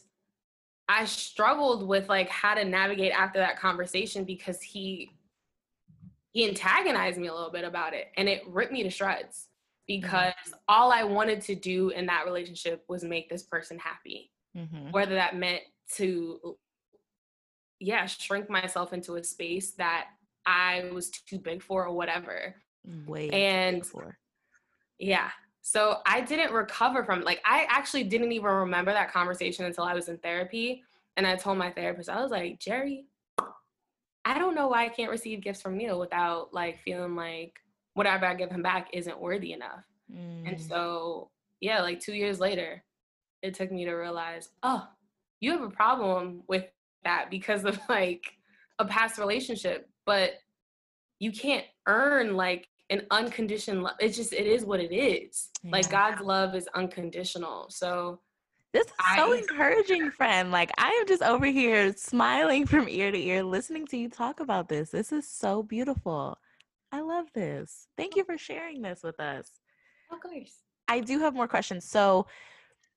[0.87, 5.11] I struggled with like how to navigate after that conversation because he
[6.33, 9.49] he antagonized me a little bit about it and it ripped me to shreds.
[9.87, 10.59] because mm-hmm.
[10.69, 14.31] all I wanted to do in that relationship was make this person happy.
[14.57, 14.91] Mm-hmm.
[14.91, 15.63] Whether that meant
[15.97, 16.57] to,
[17.81, 20.09] yeah, shrink myself into a space that
[20.47, 22.57] I was too big for or whatever.
[23.07, 23.83] Way and
[24.99, 25.31] yeah.
[25.63, 29.95] So I didn't recover from like I actually didn't even remember that conversation until I
[29.95, 30.83] was in therapy.
[31.17, 33.07] And I told my therapist, I was like, Jerry,
[34.25, 37.55] I don't know why I can't receive gifts from Neil without like feeling like
[37.95, 39.85] whatever I give him back isn't worthy enough.
[40.13, 40.49] Mm.
[40.49, 41.31] And so,
[41.61, 42.83] yeah, like two years later,
[43.43, 44.87] it took me to realize, oh,
[45.41, 46.65] you have a problem with
[47.05, 48.25] that because of like
[48.79, 50.33] a past relationship, but
[51.21, 53.97] you can't earn like an unconditioned love.
[54.01, 55.49] It's just, it is what it is.
[55.63, 55.71] Yeah.
[55.73, 57.67] Like God's love is unconditional.
[57.71, 58.21] So,
[58.73, 60.51] this is I, so encouraging, friend.
[60.51, 64.41] Like I am just over here smiling from ear to ear, listening to you talk
[64.41, 64.91] about this.
[64.91, 66.37] This is so beautiful.
[66.91, 67.87] I love this.
[67.97, 69.51] Thank you for sharing this with us.
[70.13, 70.55] Of course.
[70.89, 71.89] I do have more questions.
[71.89, 72.27] So,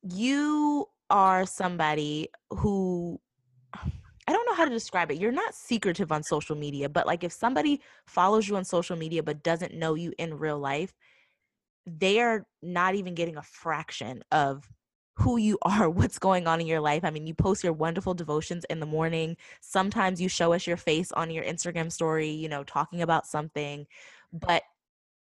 [0.01, 3.19] you are somebody who
[4.27, 5.19] I don't know how to describe it.
[5.19, 9.23] You're not secretive on social media, but like if somebody follows you on social media
[9.23, 10.93] but doesn't know you in real life,
[11.85, 14.69] they are not even getting a fraction of
[15.15, 17.05] who you are, what's going on in your life.
[17.05, 19.37] I mean, you post your wonderful devotions in the morning.
[19.61, 23.87] Sometimes you show us your face on your Instagram story, you know, talking about something,
[24.33, 24.63] but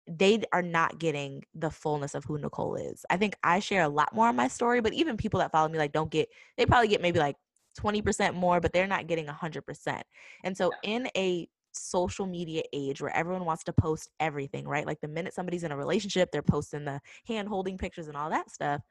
[0.07, 3.07] they are not getting the fullness of who Nicole is.
[3.09, 5.69] I think I share a lot more on my story, but even people that follow
[5.69, 7.37] me like don't get they probably get maybe like
[7.79, 10.03] 20% more, but they're not getting 100%.
[10.45, 14.87] And so in a social media age where everyone wants to post everything, right?
[14.87, 18.31] Like the minute somebody's in a relationship, they're posting the hand holding pictures and all
[18.31, 18.83] that stuff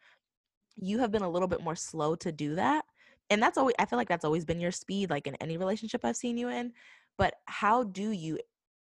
[0.75, 2.85] you have been a little bit more slow to do that
[3.29, 6.03] and that's always i feel like that's always been your speed like in any relationship
[6.03, 6.71] i've seen you in
[7.17, 8.37] but how do you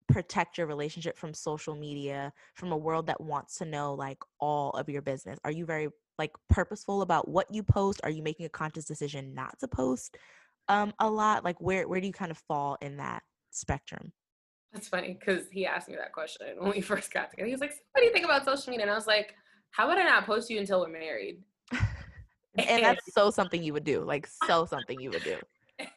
[0.09, 4.71] protect your relationship from social media from a world that wants to know like all
[4.71, 5.89] of your business are you very
[6.21, 10.17] like purposeful about what you post are you making a conscious decision not to post
[10.69, 14.13] um a lot like where where do you kind of fall in that spectrum
[14.73, 17.61] that's funny because he asked me that question when we first got together he was
[17.61, 19.35] like what do you think about social media and i was like
[19.73, 21.39] how about i not post you until we're married
[22.59, 25.37] and that's so something you would do, like so something you would do.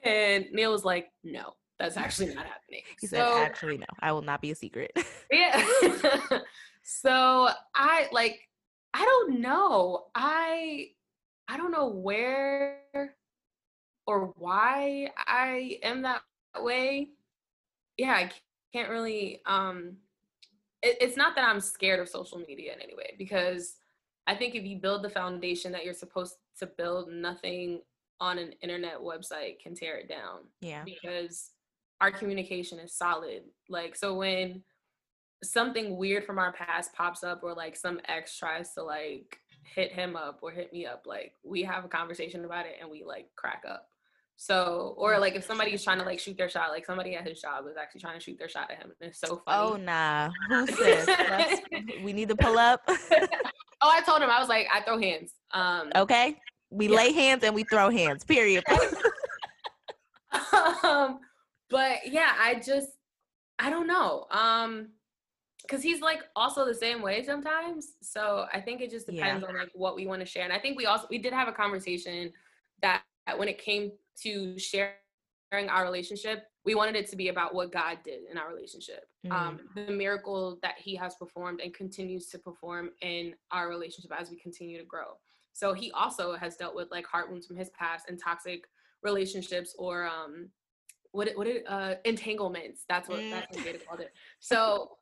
[0.05, 4.13] And Neil was like, "No, that's actually not happening." He so, said, "Actually, no, I
[4.13, 4.93] will not be a secret."
[5.29, 5.61] yeah.
[6.83, 8.39] so I like,
[8.93, 10.05] I don't know.
[10.15, 10.89] I
[11.47, 12.81] I don't know where
[14.05, 16.21] or why I am that
[16.59, 17.09] way.
[17.97, 18.31] Yeah, I
[18.73, 19.41] can't really.
[19.45, 19.97] Um,
[20.81, 23.75] it, it's not that I'm scared of social media in any way because
[24.27, 27.81] I think if you build the foundation that you're supposed to build, nothing
[28.19, 30.41] on an internet website can tear it down.
[30.61, 30.83] Yeah.
[30.83, 31.51] Because
[31.99, 33.43] our communication is solid.
[33.69, 34.63] Like, so when
[35.43, 39.91] something weird from our past pops up, or like some ex tries to like hit
[39.91, 43.03] him up or hit me up, like we have a conversation about it and we
[43.03, 43.87] like crack up.
[44.35, 47.39] So, or like if somebody's trying to like shoot their shot, like somebody at his
[47.39, 48.91] job is actually trying to shoot their shot at him.
[48.99, 49.71] And it's so funny.
[49.71, 51.07] Oh nah, who says
[52.03, 52.81] we need to pull up?
[53.85, 55.33] Oh, I told him I was like, I throw hands.
[55.51, 56.37] Um, okay,
[56.69, 56.95] we yeah.
[56.95, 58.23] lay hands and we throw hands.
[58.23, 58.63] Period.
[60.83, 61.19] um,
[61.69, 62.87] but yeah, I just
[63.59, 64.25] I don't know.
[64.31, 64.87] Um,
[65.63, 67.93] because he's like also the same way sometimes.
[68.01, 69.49] So I think it just depends yeah.
[69.49, 70.43] on like what we want to share.
[70.43, 72.31] And I think we also we did have a conversation
[72.81, 73.03] that
[73.37, 73.91] when it came
[74.21, 74.93] to sharing
[75.69, 79.31] our relationship, we wanted it to be about what God did in our relationship, mm.
[79.31, 84.29] um, the miracle that He has performed and continues to perform in our relationship as
[84.29, 85.17] we continue to grow.
[85.53, 88.65] So He also has dealt with like heart wounds from His past and toxic
[89.01, 90.49] relationships or um,
[91.11, 92.85] what what it, uh, entanglements.
[92.87, 93.31] That's what mm.
[93.31, 94.13] that's what they called it.
[94.39, 94.97] So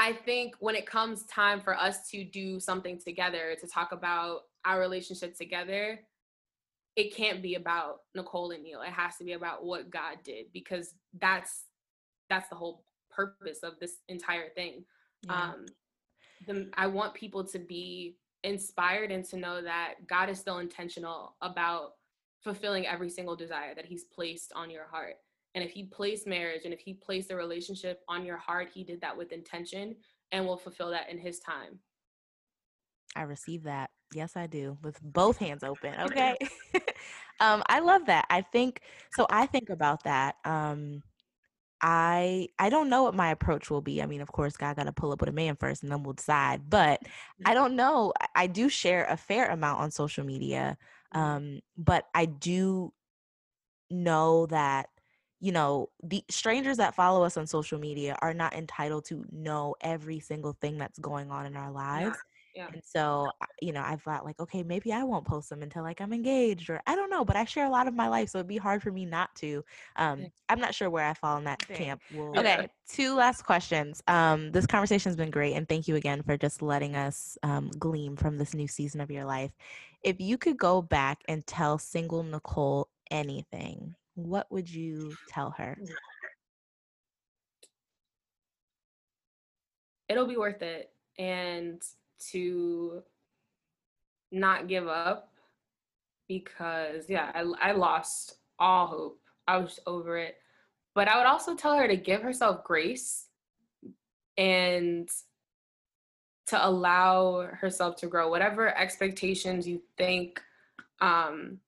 [0.00, 4.44] I think when it comes time for us to do something together to talk about
[4.64, 6.00] our relationship together,
[6.96, 8.80] it can't be about Nicole and Neil.
[8.80, 11.64] It has to be about what God did because that's
[12.30, 14.84] that's the whole purpose of this entire thing.
[15.22, 15.50] Yeah.
[15.50, 15.66] Um
[16.46, 21.36] the, I want people to be inspired and to know that God is still intentional
[21.42, 21.96] about
[22.42, 25.16] fulfilling every single desire that he's placed on your heart.
[25.54, 28.84] And if he placed marriage and if he placed a relationship on your heart, he
[28.84, 29.96] did that with intention
[30.32, 31.78] and will fulfill that in his time.
[33.16, 33.90] I receive that.
[34.14, 35.94] Yes, I do, with both hands open.
[36.00, 36.36] Okay.
[37.40, 38.26] um, I love that.
[38.30, 38.80] I think
[39.12, 39.26] so.
[39.30, 40.36] I think about that.
[40.44, 41.02] Um,
[41.82, 44.02] I I don't know what my approach will be.
[44.02, 46.02] I mean, of course, God got to pull up with a man first, and then
[46.02, 46.68] we'll decide.
[46.68, 47.00] But
[47.44, 48.12] I don't know.
[48.34, 50.76] I do share a fair amount on social media,
[51.14, 51.20] mm-hmm.
[51.20, 52.92] um, but I do
[53.90, 54.88] know that
[55.40, 59.74] you know, the strangers that follow us on social media are not entitled to know
[59.80, 62.16] every single thing that's going on in our lives.
[62.54, 62.66] Yeah.
[62.72, 63.30] And so,
[63.62, 66.68] you know, I thought like, okay, maybe I won't post them until like I'm engaged
[66.68, 68.28] or I don't know, but I share a lot of my life.
[68.28, 69.64] So it'd be hard for me not to.
[69.96, 72.02] Um, I'm not sure where I fall in that camp.
[72.12, 72.68] We'll, okay.
[72.88, 74.02] Two last questions.
[74.08, 75.54] Um, this conversation has been great.
[75.54, 79.10] And thank you again for just letting us um, gleam from this new season of
[79.10, 79.52] your life.
[80.02, 83.94] If you could go back and tell single Nicole anything,
[84.26, 85.76] what would you tell her?
[90.08, 90.90] It'll be worth it.
[91.18, 91.82] And
[92.30, 93.02] to
[94.32, 95.32] not give up
[96.28, 99.20] because, yeah, I, I lost all hope.
[99.46, 100.36] I was over it.
[100.94, 103.26] But I would also tell her to give herself grace
[104.36, 105.08] and
[106.46, 108.28] to allow herself to grow.
[108.28, 110.40] Whatever expectations you think
[111.00, 111.58] um,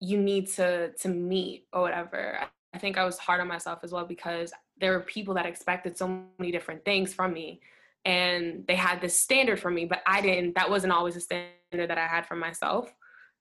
[0.00, 2.40] you need to to meet or whatever.
[2.72, 5.96] I think I was hard on myself as well because there were people that expected
[5.96, 7.60] so many different things from me
[8.04, 11.52] and they had this standard for me, but I didn't that wasn't always a standard
[11.72, 12.88] that I had for myself.
[12.88, 12.92] Mm.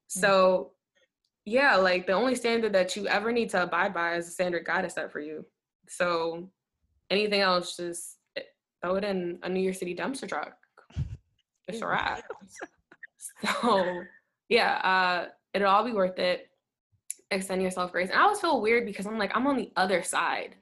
[0.07, 0.71] So
[1.45, 4.65] yeah, like the only standard that you ever need to abide by is the standard
[4.65, 5.45] God has set for you.
[5.87, 6.49] So
[7.09, 8.41] anything else just eh,
[8.81, 10.55] throw it in a New York City dumpster truck.
[11.67, 12.23] It's a wrap.
[13.61, 14.03] so
[14.49, 16.48] yeah, uh, it'll all be worth it
[17.31, 18.09] extend yourself grace.
[18.09, 20.55] And I always feel weird because I'm like, I'm on the other side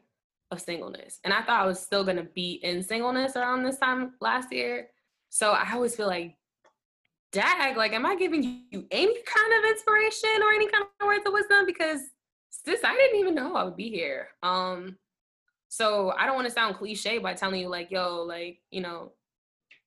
[0.52, 1.20] of singleness.
[1.24, 4.90] And I thought I was still gonna be in singleness around this time last year.
[5.30, 6.36] So I always feel like,
[7.32, 11.26] dag, like, am I giving you any kind of inspiration or any kind of words
[11.26, 11.66] of wisdom?
[11.66, 12.02] Because
[12.50, 14.30] sis, I didn't even know I would be here.
[14.42, 14.98] Um,
[15.68, 19.12] so I don't want to sound cliche by telling you like, yo, like, you know,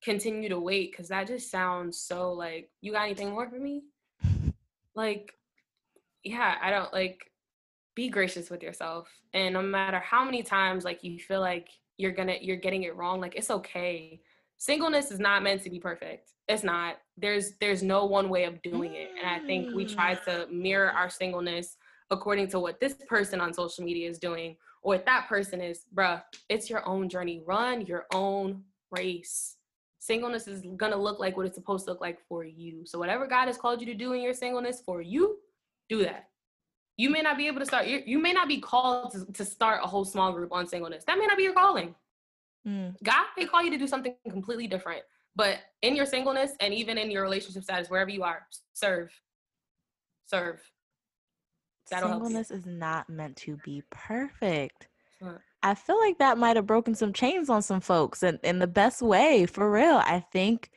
[0.02, 3.82] continue to wait, because that just sounds so like, you got anything more for me?
[4.94, 5.32] Like,
[6.24, 7.30] yeah, I don't like
[7.94, 9.08] be gracious with yourself.
[9.34, 12.96] And no matter how many times like you feel like you're gonna you're getting it
[12.96, 14.20] wrong, like it's okay.
[14.56, 16.32] Singleness is not meant to be perfect.
[16.48, 16.96] It's not.
[17.16, 19.10] There's there's no one way of doing it.
[19.18, 20.24] And I think we try mm.
[20.24, 21.76] to mirror our singleness
[22.10, 25.84] according to what this person on social media is doing or what that person is.
[25.94, 27.42] Bruh, it's your own journey.
[27.46, 29.56] Run your own race.
[29.98, 32.84] Singleness is gonna look like what it's supposed to look like for you.
[32.86, 35.38] So whatever God has called you to do in your singleness for you,
[35.90, 36.28] do that.
[36.96, 39.44] You may not be able to start, you, you may not be called to, to
[39.44, 41.04] start a whole small group on singleness.
[41.06, 41.94] That may not be your calling.
[42.66, 42.94] Mm.
[43.02, 45.02] God may call you to do something completely different.
[45.36, 49.10] But in your singleness and even in your relationship status, wherever you are, serve.
[50.26, 50.60] Serve.
[51.90, 54.88] That'll singleness is not meant to be perfect.
[55.62, 58.66] I feel like that might have broken some chains on some folks and in the
[58.66, 59.96] best way, for real.
[59.96, 60.70] I think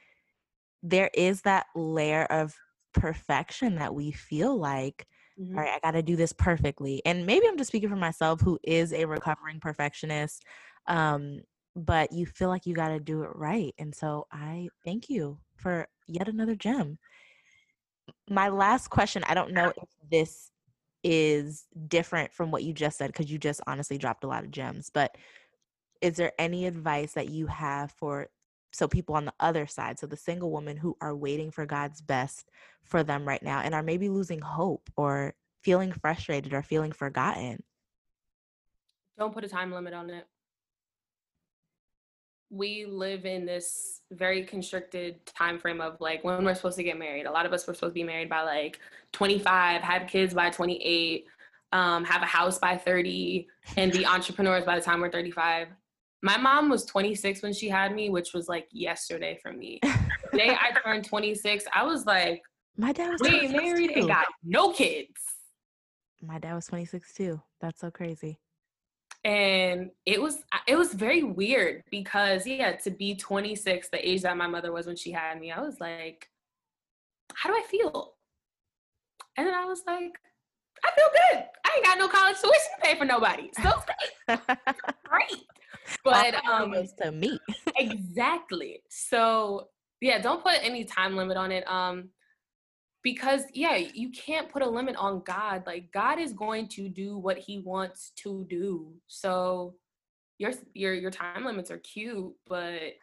[0.81, 2.55] there is that layer of
[2.93, 5.07] perfection that we feel like
[5.39, 5.57] mm-hmm.
[5.57, 8.41] all right i got to do this perfectly and maybe i'm just speaking for myself
[8.41, 10.43] who is a recovering perfectionist
[10.87, 11.39] um,
[11.75, 15.37] but you feel like you got to do it right and so i thank you
[15.55, 16.97] for yet another gem
[18.29, 20.51] my last question i don't know if this
[21.03, 24.51] is different from what you just said because you just honestly dropped a lot of
[24.51, 25.15] gems but
[26.01, 28.27] is there any advice that you have for
[28.73, 32.01] so people on the other side so the single women who are waiting for god's
[32.01, 32.49] best
[32.83, 37.63] for them right now and are maybe losing hope or feeling frustrated or feeling forgotten.
[39.17, 40.27] Don't put a time limit on it.
[42.49, 46.99] We live in this very constricted time frame of like when we're supposed to get
[46.99, 47.25] married.
[47.25, 48.79] A lot of us were supposed to be married by like
[49.13, 51.25] 25 have kids by 28
[51.71, 53.47] um, have a house by 30
[53.77, 55.69] and be entrepreneurs by the time we're 35
[56.23, 59.79] my mom was 26 when she had me, which was like yesterday for me.
[59.83, 62.41] the day I turned 26, I was like,
[62.77, 63.99] my dad was we married too.
[63.99, 65.19] and got no kids.
[66.21, 67.41] My dad was 26 too.
[67.59, 68.39] That's so crazy.
[69.25, 74.21] And it was uh, it was very weird because yeah, to be 26, the age
[74.23, 76.29] that my mother was when she had me, I was like,
[77.33, 78.13] how do I feel?
[79.37, 80.13] And then I was like,
[80.83, 81.43] I feel good.
[81.65, 83.49] I ain't got no college tuition to pay for nobody.
[83.61, 83.71] So
[84.27, 84.39] great.
[85.05, 85.47] great
[86.03, 87.39] but um to me
[87.77, 88.81] exactly.
[88.89, 89.67] So
[90.01, 92.09] yeah don't put any time limit on it um
[93.03, 97.17] because yeah you can't put a limit on god like god is going to do
[97.17, 98.93] what he wants to do.
[99.07, 99.75] So
[100.39, 102.93] your your your time limits are cute but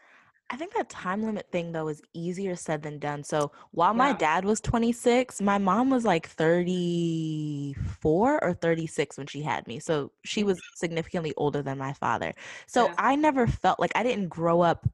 [0.52, 3.22] I think that time limit thing though is easier said than done.
[3.22, 3.98] So while yeah.
[3.98, 9.78] my dad was 26, my mom was like 34 or 36 when she had me.
[9.78, 12.32] So she was significantly older than my father.
[12.66, 12.94] So yeah.
[12.98, 14.88] I never felt like I didn't grow up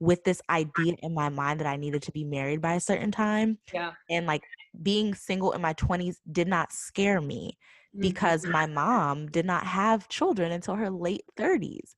[0.00, 3.10] with this idea in my mind that I needed to be married by a certain
[3.10, 3.56] time.
[3.72, 3.92] Yeah.
[4.10, 4.42] And like
[4.82, 7.58] being single in my 20s did not scare me.
[7.98, 8.48] because Mhm.
[8.52, 11.96] my mom did not have children until her late 30s.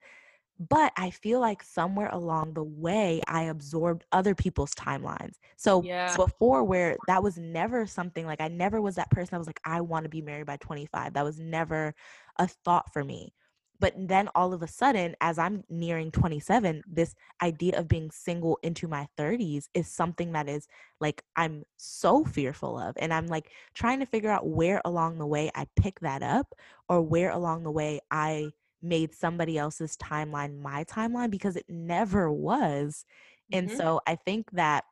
[0.68, 5.36] But I feel like somewhere along the way, I absorbed other people's timelines.
[5.56, 6.16] So Yeah.
[6.16, 9.60] before, where that was never something like I never was that person that was like,
[9.64, 11.14] I want to be married by 25.
[11.14, 11.94] That was never
[12.38, 13.34] a thought for me.
[13.80, 18.58] But then all of a sudden, as I'm nearing 27, this idea of being single
[18.62, 20.68] into my 30s is something that is
[21.00, 22.94] like I'm so fearful of.
[22.98, 26.54] And I'm like trying to figure out where along the way I pick that up
[26.88, 28.52] or where along the way I
[28.82, 33.04] made somebody else's timeline my timeline because it never was.
[33.52, 33.72] And Mhm.
[33.72, 34.84] so I think that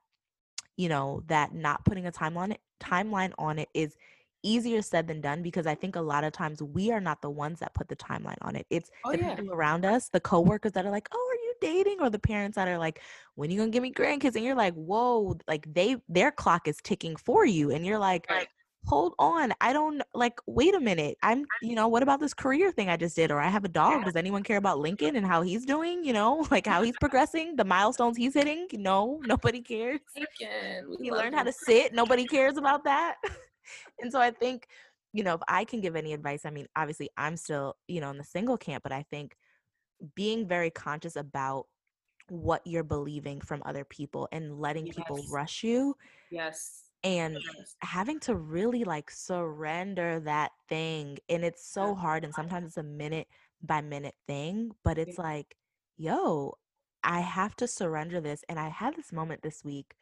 [0.76, 3.97] you know that not putting a timeline timeline on it is
[4.43, 7.30] easier said than done because I think a lot of times we are not the
[7.30, 8.66] ones that put the timeline on it.
[8.70, 9.36] It's Oh, the yeah.
[9.36, 12.57] people around us, the coworkers that are like, "Oh, are you dating?" or the parents
[12.57, 13.03] that are like,
[13.34, 16.32] "When are you going to give me grandkids?" and you're like, "Whoa, like they their
[16.32, 18.49] clock is ticking for you." And you're like, Right.
[18.86, 22.72] Hold on i don't like wait a minute i'm you know what about this career
[22.72, 25.26] thing i just did or i have a dog does anyone care about lincoln and
[25.26, 28.66] how he's doing you know like how he's progressing the milestones he's hitting?
[28.72, 30.00] No nobody cares.
[30.14, 33.16] Lincoln, he learned how to sit nobody cares about that.
[34.02, 34.66] And so i think
[35.12, 38.10] you know if i can give any advice i mean obviously i'm still you know
[38.10, 39.36] in the single camp but i think
[40.16, 41.66] being very conscious about
[42.28, 45.94] what you're believing from other people and letting people rush you
[46.30, 46.89] Yes.
[47.03, 47.38] And
[47.80, 52.82] having to really like surrender that thing and it's so hard and sometimes it's a
[52.82, 53.26] minute
[53.62, 55.57] by minute thing but it's like
[55.96, 56.53] yo
[57.03, 59.94] i have to surrender this and i had this moment this week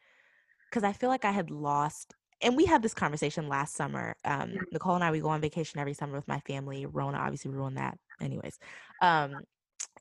[0.69, 4.53] because i feel like i had lost and we had this conversation last summer um
[4.71, 7.77] nicole and i we go on vacation every summer with my family rona obviously ruined
[7.77, 8.59] that anyways
[9.01, 9.35] um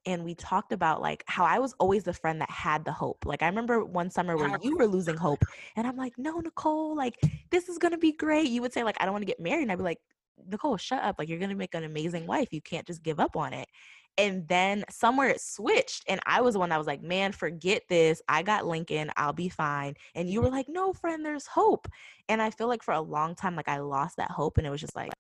[0.07, 3.25] and we talked about like how I was always the friend that had the hope.
[3.27, 5.43] Like I remember one summer where you were losing hope
[5.77, 7.17] and I'm like, "No, Nicole, like
[7.51, 9.41] this is going to be great." You would say like, "I don't want to get
[9.41, 10.01] married." And I'd be like,
[10.47, 11.17] "Nicole, shut up.
[11.19, 12.49] Like you're going to make an amazing wife.
[12.53, 13.69] You can't just give up on it."
[14.17, 17.83] And then somewhere it switched and I was the one that was like, "Man, forget
[17.89, 18.21] this.
[18.29, 19.11] I got Lincoln.
[19.17, 21.89] I'll be fine." And you were like, "No, friend, there's hope."
[22.29, 24.71] And I feel like for a long time like I lost that hope and it
[24.71, 25.13] was just like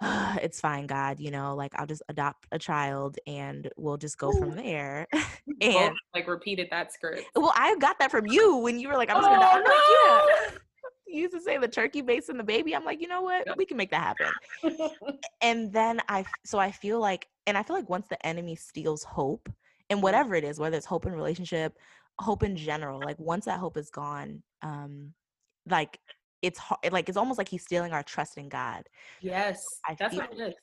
[0.42, 4.32] it's fine, God, you know, like I'll just adopt a child and we'll just go
[4.32, 5.06] from there.
[5.60, 7.24] And like repeated that script.
[7.34, 9.64] well, I got that from you when you were like, I'm just gonna Oh, I'm
[9.64, 10.58] like, yeah.
[11.08, 12.76] You used to say the turkey base and the baby.
[12.76, 13.44] I'm like, you know what?
[13.56, 14.32] We can make that happen.
[15.42, 19.02] And then I, so I feel like, and I feel like once the enemy steals
[19.02, 19.48] hope,
[19.90, 21.76] and whatever it is, whether it's hope in relationship,
[22.20, 25.12] hope in general, like once that hope is gone, um,
[25.68, 25.98] like
[26.42, 28.84] it's hard, like it's almost like he's stealing our trust in God.
[29.20, 29.62] yes.
[29.86, 30.54] I That's feel- what it is.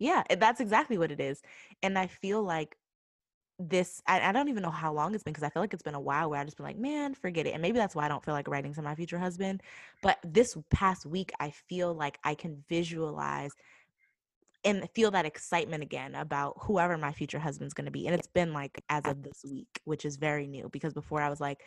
[0.00, 1.40] Yeah, that's exactly what it is.
[1.82, 2.76] And I feel like
[3.60, 5.84] this, I, I don't even know how long it's been because I feel like it's
[5.84, 7.52] been a while where I just been like, man, forget it.
[7.52, 9.62] And maybe that's why I don't feel like writing to my future husband.
[10.02, 13.52] But this past week, I feel like I can visualize
[14.64, 18.06] and feel that excitement again about whoever my future husband's going to be.
[18.06, 21.28] And it's been like as of this week, which is very new because before I
[21.30, 21.62] was like,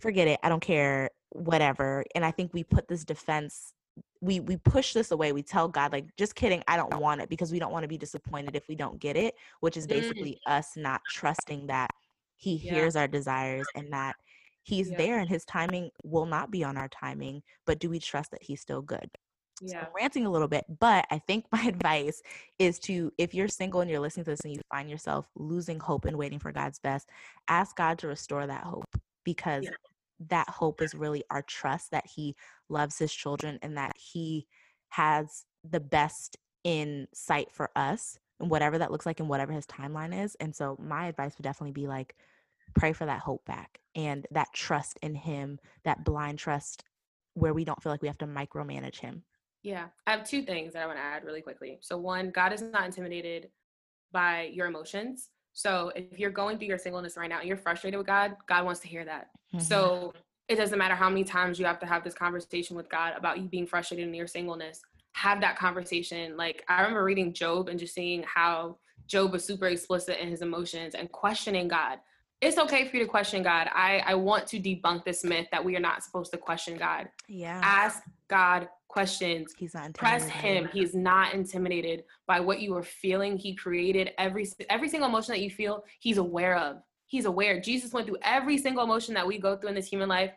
[0.00, 2.04] forget it, I don't care, whatever.
[2.14, 3.72] And I think we put this defense
[4.20, 5.32] we we push this away.
[5.32, 7.88] We tell God like just kidding, I don't want it because we don't want to
[7.88, 9.88] be disappointed if we don't get it, which is Mm.
[9.88, 11.90] basically us not trusting that
[12.36, 12.72] he Yeah.
[12.74, 14.16] hears our desires and that
[14.62, 14.96] he's Yeah.
[14.96, 18.42] there and his timing will not be on our timing, but do we trust that
[18.42, 19.10] he's still good?
[19.64, 19.84] So Yeah.
[19.86, 22.22] I'm ranting a little bit, but I think my advice
[22.58, 25.80] is to if you're single and you're listening to this and you find yourself losing
[25.80, 27.08] hope and waiting for God's best,
[27.48, 29.70] ask God to restore that hope because Yeah.
[30.30, 32.34] that hope is really our trust that He
[32.70, 34.46] loves His children and that He
[34.88, 39.66] has the best in sight for us and whatever that looks like and whatever His
[39.66, 40.34] timeline is.
[40.36, 42.16] And so my advice would definitely be like,
[42.74, 46.84] pray for that hope back and that trust in Him, that blind trust
[47.34, 49.24] where we don't feel like we have to micromanage Him.
[49.62, 49.88] Yeah.
[50.06, 51.78] I have two things that I want to add really quickly.
[51.82, 53.50] So, one, God is not intimidated
[54.12, 55.30] by your emotions.
[55.56, 58.66] So, if you're going through your singleness right now and you're frustrated with God, God
[58.66, 59.30] wants to hear that.
[59.54, 59.62] Mhm.
[59.62, 60.12] So,
[60.48, 63.38] it doesn't matter how many times you have to have this conversation with God about
[63.38, 64.82] you being frustrated in your singleness.
[65.14, 66.36] Have that conversation.
[66.36, 68.76] Like, I remember reading Job and just seeing how
[69.06, 72.00] Job was super explicit in his emotions and questioning God.
[72.42, 73.70] It's okay for you to question God.
[73.72, 77.08] I, I want to debunk this myth that we are not supposed to question God.
[77.28, 77.60] yeah.
[77.64, 80.68] Ask God questions He's not press him.
[80.72, 83.36] he's not intimidated by what you are feeling.
[83.36, 86.78] He created every every single emotion that you feel he's aware of.
[87.06, 87.60] He's aware.
[87.60, 90.32] Jesus went through every single emotion that we go through in this human life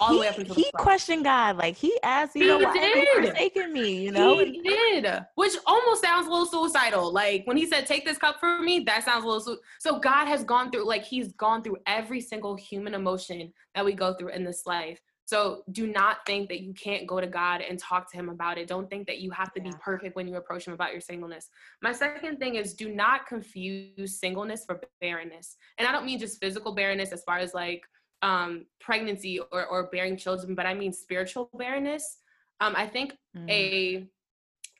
[0.00, 2.64] all the way up he, until he questioned God, like he asked, you know, He
[2.66, 3.28] why have you did.
[3.30, 4.04] forsaken me?
[4.04, 5.06] You know, he did.
[5.34, 7.12] Which almost sounds a little suicidal.
[7.12, 9.98] Like when he said take this cup from me that sounds a little su- so
[9.98, 14.14] god has gone through like he's gone through every single human emotion that we go
[14.14, 17.78] through in this life So do not think that you can't go to God and
[17.78, 18.68] talk to him about it.
[18.68, 19.70] Don't think that you have to yeah.
[19.70, 21.50] be perfect when you approach him about your singleness.
[21.82, 25.56] My second thing is do not confuse singleness for barrenness.
[25.78, 27.82] And I don't mean just physical barrenness as far as like
[28.22, 32.18] um, pregnancy or, or bearing children, but I mean spiritual barrenness.
[32.60, 33.50] Um, I think mm.
[33.50, 34.08] a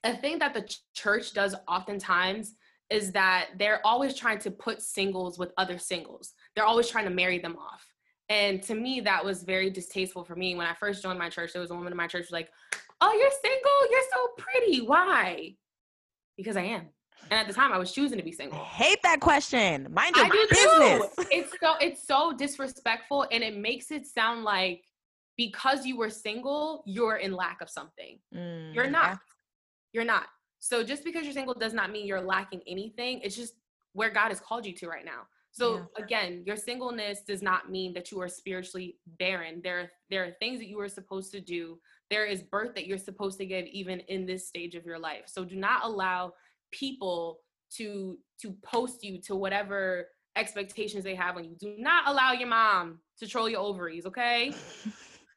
[0.05, 2.55] a thing that the church does oftentimes
[2.89, 6.35] is that they're always trying to put singles with other singles.
[6.55, 7.85] They're always trying to marry them off.
[8.29, 10.55] And to me, that was very distasteful for me.
[10.55, 12.51] When I first joined my church, there was a woman in my church was like,
[13.01, 13.91] Oh, you're single?
[13.91, 14.81] You're so pretty.
[14.87, 15.55] Why?
[16.37, 16.89] Because I am.
[17.31, 18.59] And at the time I was choosing to be single.
[18.59, 19.89] I hate that question.
[19.93, 21.15] Mind your I business.
[21.17, 21.25] Too.
[21.31, 24.85] It's so it's so disrespectful and it makes it sound like
[25.37, 28.19] because you were single, you're in lack of something.
[28.35, 29.11] Mm, you're not.
[29.11, 29.17] Yeah.
[29.93, 30.25] You're not.
[30.59, 33.21] So just because you're single does not mean you're lacking anything.
[33.23, 33.55] It's just
[33.93, 35.27] where God has called you to right now.
[35.57, 36.05] So yeah.
[36.05, 39.63] again, your singleness does not mean that you are spiritually barren.
[39.65, 41.79] There, there are things that you are supposed to do.
[42.11, 45.23] There is birth that you're supposed to give even in this stage of your life.
[45.29, 46.35] So do not allow
[46.73, 47.39] people
[47.77, 51.57] to to post you to whatever expectations they have on you.
[51.59, 54.53] Do not allow your mom to troll your ovaries, okay?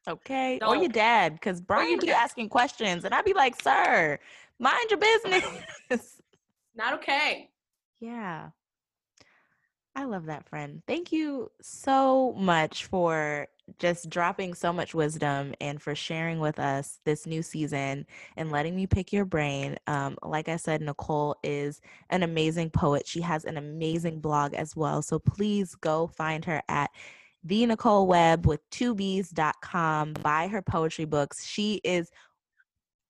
[0.06, 0.58] okay.
[0.58, 0.68] Don't.
[0.68, 4.18] Or your dad, because Brian would be asking questions and I'd be like, sir,
[4.58, 6.20] mind your business.
[6.74, 7.48] not okay.
[8.02, 8.48] Yeah.
[9.96, 10.82] I love that friend.
[10.86, 17.00] Thank you so much for just dropping so much wisdom and for sharing with us
[17.04, 19.76] this new season and letting me pick your brain.
[19.86, 21.80] Um, like I said, Nicole is
[22.10, 23.06] an amazing poet.
[23.06, 25.02] She has an amazing blog as well.
[25.02, 26.90] So please go find her at
[27.42, 30.12] the Nicole Webb with two B's.com.
[30.14, 31.44] Buy her poetry books.
[31.44, 32.10] She is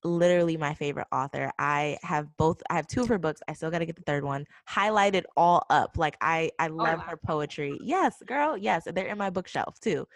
[0.05, 1.53] literally my favorite author.
[1.59, 3.41] I have both I have two of her books.
[3.49, 4.47] I still got to get the third one.
[4.69, 5.97] Highlighted all up.
[5.97, 7.05] Like I I oh, love oh, wow.
[7.09, 7.79] her poetry.
[7.83, 8.57] Yes, girl.
[8.57, 10.07] Yes, they're in my bookshelf too.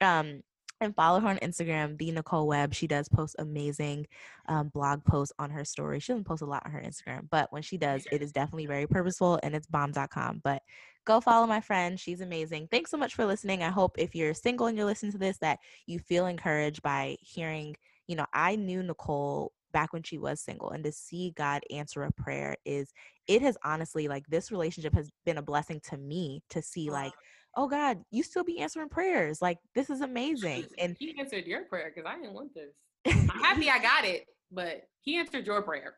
[0.00, 0.42] Um
[0.80, 2.72] and follow her on Instagram, the Nicole Webb.
[2.72, 4.06] She does post amazing
[4.46, 5.98] um, blog posts on her story.
[6.00, 8.66] She doesn't post a lot on her Instagram, but when she does, it is definitely
[8.66, 10.40] very purposeful and it's bomb.com.
[10.44, 10.62] But
[11.04, 11.98] go follow my friend.
[11.98, 12.68] She's amazing.
[12.70, 13.62] Thanks so much for listening.
[13.62, 17.16] I hope if you're single and you're listening to this, that you feel encouraged by
[17.20, 17.74] hearing
[18.08, 22.02] you know, I knew Nicole back when she was single and to see God answer
[22.02, 22.90] a prayer is
[23.26, 27.12] it has honestly like this relationship has been a blessing to me to see like
[27.56, 29.42] oh God, you still be answering prayers.
[29.42, 30.66] Like this is amazing.
[30.78, 32.74] And he answered your prayer because I didn't want this.
[33.06, 35.94] I'm happy I got it, but he answered your prayer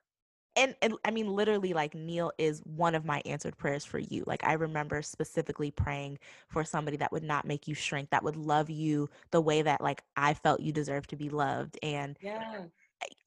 [0.56, 4.24] and, and I mean, literally, like Neil is one of my answered prayers for you.
[4.26, 8.36] Like I remember specifically praying for somebody that would not make you shrink, that would
[8.36, 12.64] love you the way that like I felt you deserve to be loved, and yeah.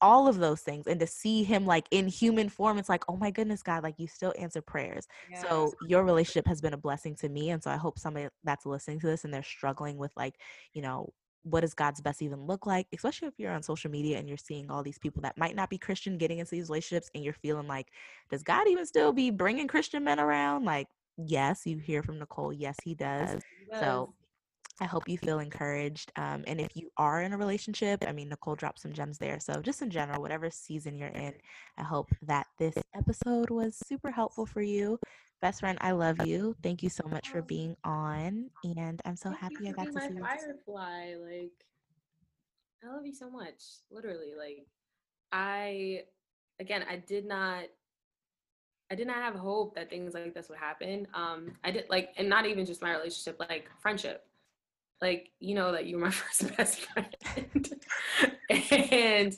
[0.00, 0.86] all of those things.
[0.86, 3.98] And to see him like in human form, it's like, oh my goodness, God, like
[3.98, 5.08] you still answer prayers.
[5.30, 5.42] Yes.
[5.42, 8.66] So your relationship has been a blessing to me, and so I hope somebody that's
[8.66, 10.34] listening to this and they're struggling with like,
[10.74, 11.12] you know,
[11.44, 12.86] what does God's best even look like?
[12.92, 15.70] Especially if you're on social media and you're seeing all these people that might not
[15.70, 17.88] be Christian getting into these relationships and you're feeling like,
[18.30, 20.64] does God even still be bringing Christian men around?
[20.64, 22.52] Like, yes, you hear from Nicole.
[22.52, 23.42] Yes, he does.
[23.58, 23.80] He does.
[23.80, 24.14] So
[24.80, 26.10] I hope you feel encouraged.
[26.16, 29.38] Um, and if you are in a relationship, I mean, Nicole dropped some gems there.
[29.38, 31.32] So, just in general, whatever season you're in,
[31.78, 34.98] I hope that this episode was super helpful for you.
[35.40, 36.56] Best friend, I love you.
[36.62, 38.50] Thank you so much for being on.
[38.64, 40.20] And I'm so Thank happy I got to see you.
[40.20, 41.52] Firefly, like,
[42.82, 43.62] I love you so much.
[43.90, 44.66] Literally, like,
[45.32, 46.04] I,
[46.60, 47.64] again, I did not
[48.90, 51.08] I did not have hope that things like this would happen.
[51.14, 54.26] Um, I did like, and not even just my relationship, like friendship
[55.00, 57.16] like you know that you're my first best friend
[58.70, 59.36] and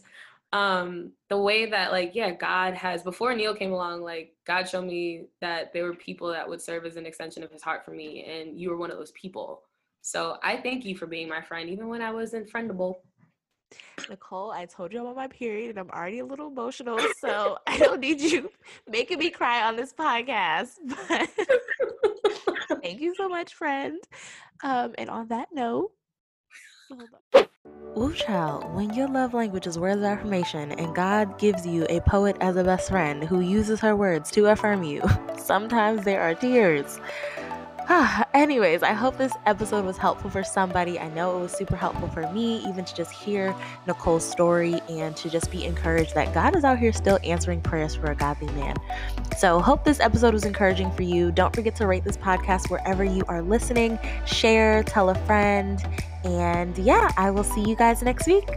[0.56, 4.86] um the way that like yeah god has before neil came along like god showed
[4.86, 7.90] me that there were people that would serve as an extension of his heart for
[7.90, 9.62] me and you were one of those people
[10.00, 12.96] so i thank you for being my friend even when i wasn't friendable
[14.08, 17.76] Nicole, I told you I'm my period and I'm already a little emotional, so I
[17.78, 18.48] don't need you
[18.88, 20.74] making me cry on this podcast.
[22.68, 23.98] But thank you so much, friend.
[24.62, 25.90] Um, and on that note,
[27.98, 32.00] Ooh, child, when your love language is words of affirmation and God gives you a
[32.00, 35.02] poet as a best friend who uses her words to affirm you,
[35.38, 37.00] sometimes there are tears.
[38.34, 40.98] Anyways, I hope this episode was helpful for somebody.
[40.98, 43.54] I know it was super helpful for me, even to just hear
[43.86, 47.94] Nicole's story and to just be encouraged that God is out here still answering prayers
[47.94, 48.74] for a godly man.
[49.38, 51.30] So, hope this episode was encouraging for you.
[51.30, 55.80] Don't forget to rate this podcast wherever you are listening, share, tell a friend,
[56.26, 58.48] and yeah, I will see you guys next week.